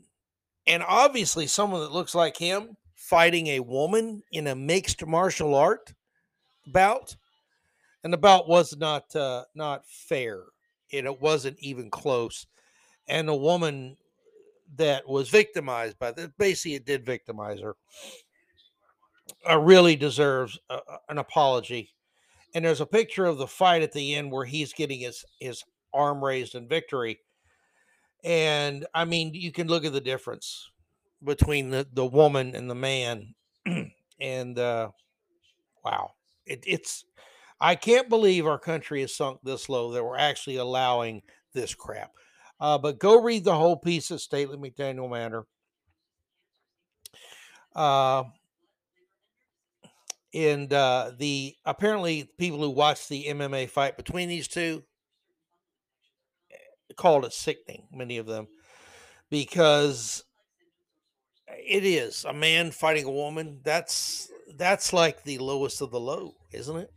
[0.65, 5.93] And obviously, someone that looks like him fighting a woman in a mixed martial art
[6.65, 7.15] bout.
[8.03, 10.43] And the bout was not uh, not fair.
[10.93, 12.47] And it wasn't even close.
[13.07, 13.97] And the woman
[14.75, 17.75] that was victimized by this, basically, it did victimize her
[19.49, 20.79] uh, really deserves a,
[21.09, 21.93] an apology.
[22.53, 25.63] And there's a picture of the fight at the end where he's getting his his
[25.93, 27.19] arm raised in victory.
[28.23, 30.69] And I mean, you can look at the difference
[31.23, 33.35] between the, the woman and the man.
[34.19, 34.89] and uh,
[35.87, 36.11] Wow.
[36.45, 37.05] It, it's,
[37.59, 42.11] I can't believe our country has sunk this low that we're actually allowing this crap.
[42.59, 45.45] Uh, but go read the whole piece at Stately McDaniel Manor.
[47.75, 48.23] Uh,
[50.33, 54.83] and uh, the apparently people who watched the MMA fight between these two
[56.51, 57.87] eh, called it sickening.
[57.91, 58.47] Many of them
[59.29, 60.23] because
[61.47, 63.59] it is a man fighting a woman.
[63.63, 66.91] That's that's like the lowest of the low, isn't it?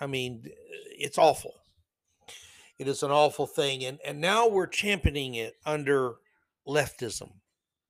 [0.00, 0.44] I mean,
[0.98, 1.54] it's awful.
[2.78, 6.16] It is an awful thing, and and now we're championing it under
[6.68, 7.32] leftism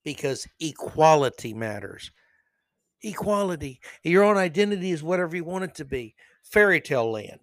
[0.05, 2.13] because equality matters.
[3.03, 3.81] Equality.
[4.05, 6.15] Your own identity is whatever you want it to be.
[6.43, 7.41] Fairy tale land.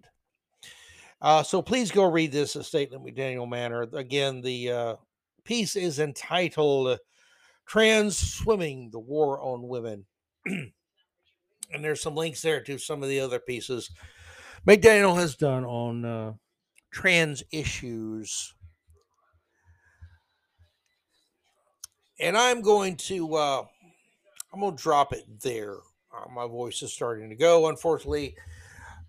[1.20, 3.82] Uh, so please go read this statement Stately Daniel Manor.
[3.92, 4.96] Again, the uh,
[5.44, 6.98] piece is entitled
[7.66, 10.06] Trans Swimming the War on Women.
[10.46, 10.72] and
[11.80, 13.90] there's some links there to some of the other pieces
[14.66, 16.32] McDaniel has done on uh,
[16.90, 18.54] trans issues.
[22.18, 23.62] And I'm going to uh,
[24.52, 25.76] I'm going to drop it there.
[26.14, 27.68] Uh, my voice is starting to go.
[27.68, 28.36] Unfortunately,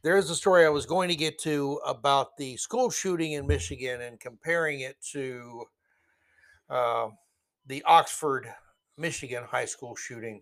[0.02, 3.48] there is a story I was going to get to about the school shooting in
[3.48, 5.66] Michigan and comparing it to
[6.70, 7.10] uh,
[7.68, 8.48] the Oxford,
[8.98, 10.42] Michigan high school shooting.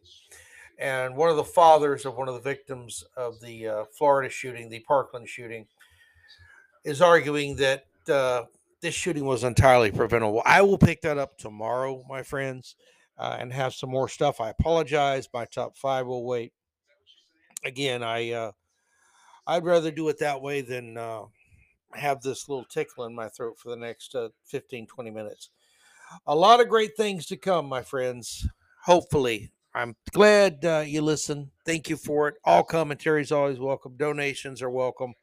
[0.83, 4.67] And one of the fathers of one of the victims of the uh, Florida shooting,
[4.67, 5.65] the Parkland shooting,
[6.83, 8.43] is arguing that uh,
[8.81, 10.43] this shooting was entirely preventable.
[10.45, 12.75] I will pick that up tomorrow, my friends,
[13.17, 14.41] uh, and have some more stuff.
[14.41, 15.29] I apologize.
[15.33, 16.51] My top five will wait.
[17.63, 18.51] Again, I uh,
[19.47, 21.21] I'd rather do it that way than uh,
[21.93, 25.49] have this little tickle in my throat for the next uh, 15, 20 minutes.
[26.27, 28.45] A lot of great things to come, my friends.
[28.83, 31.51] Hopefully, I'm glad uh, you listen.
[31.65, 32.35] Thank you for it.
[32.43, 33.95] All commentaries always welcome.
[33.97, 35.13] Donations are welcome.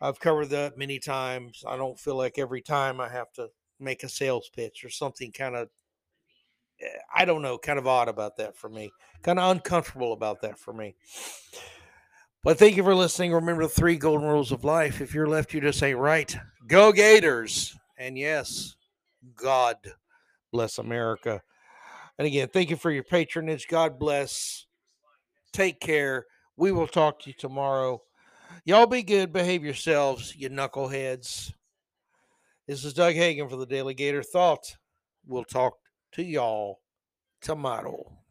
[0.00, 1.64] I've covered that many times.
[1.66, 3.48] I don't feel like every time I have to
[3.78, 5.68] make a sales pitch or something kind of,
[7.14, 8.90] I don't know, kind of odd about that for me.
[9.22, 10.94] Kind of uncomfortable about that for me.
[12.44, 13.32] But thank you for listening.
[13.32, 15.00] Remember the three golden rules of life.
[15.00, 16.34] If you're left, you just ain't right.
[16.66, 17.76] Go Gators.
[17.98, 18.76] And yes,
[19.34, 19.76] God
[20.52, 21.42] bless America.
[22.18, 23.68] And again, thank you for your patronage.
[23.68, 24.66] God bless.
[25.52, 26.26] Take care.
[26.56, 28.02] We will talk to you tomorrow.
[28.64, 29.32] Y'all be good.
[29.32, 31.52] Behave yourselves, you knuckleheads.
[32.66, 34.76] This is Doug Hagin for the DaleyGator Thought.
[35.26, 35.74] We'll talk
[36.12, 36.80] to y'all
[37.40, 38.18] tomorrow.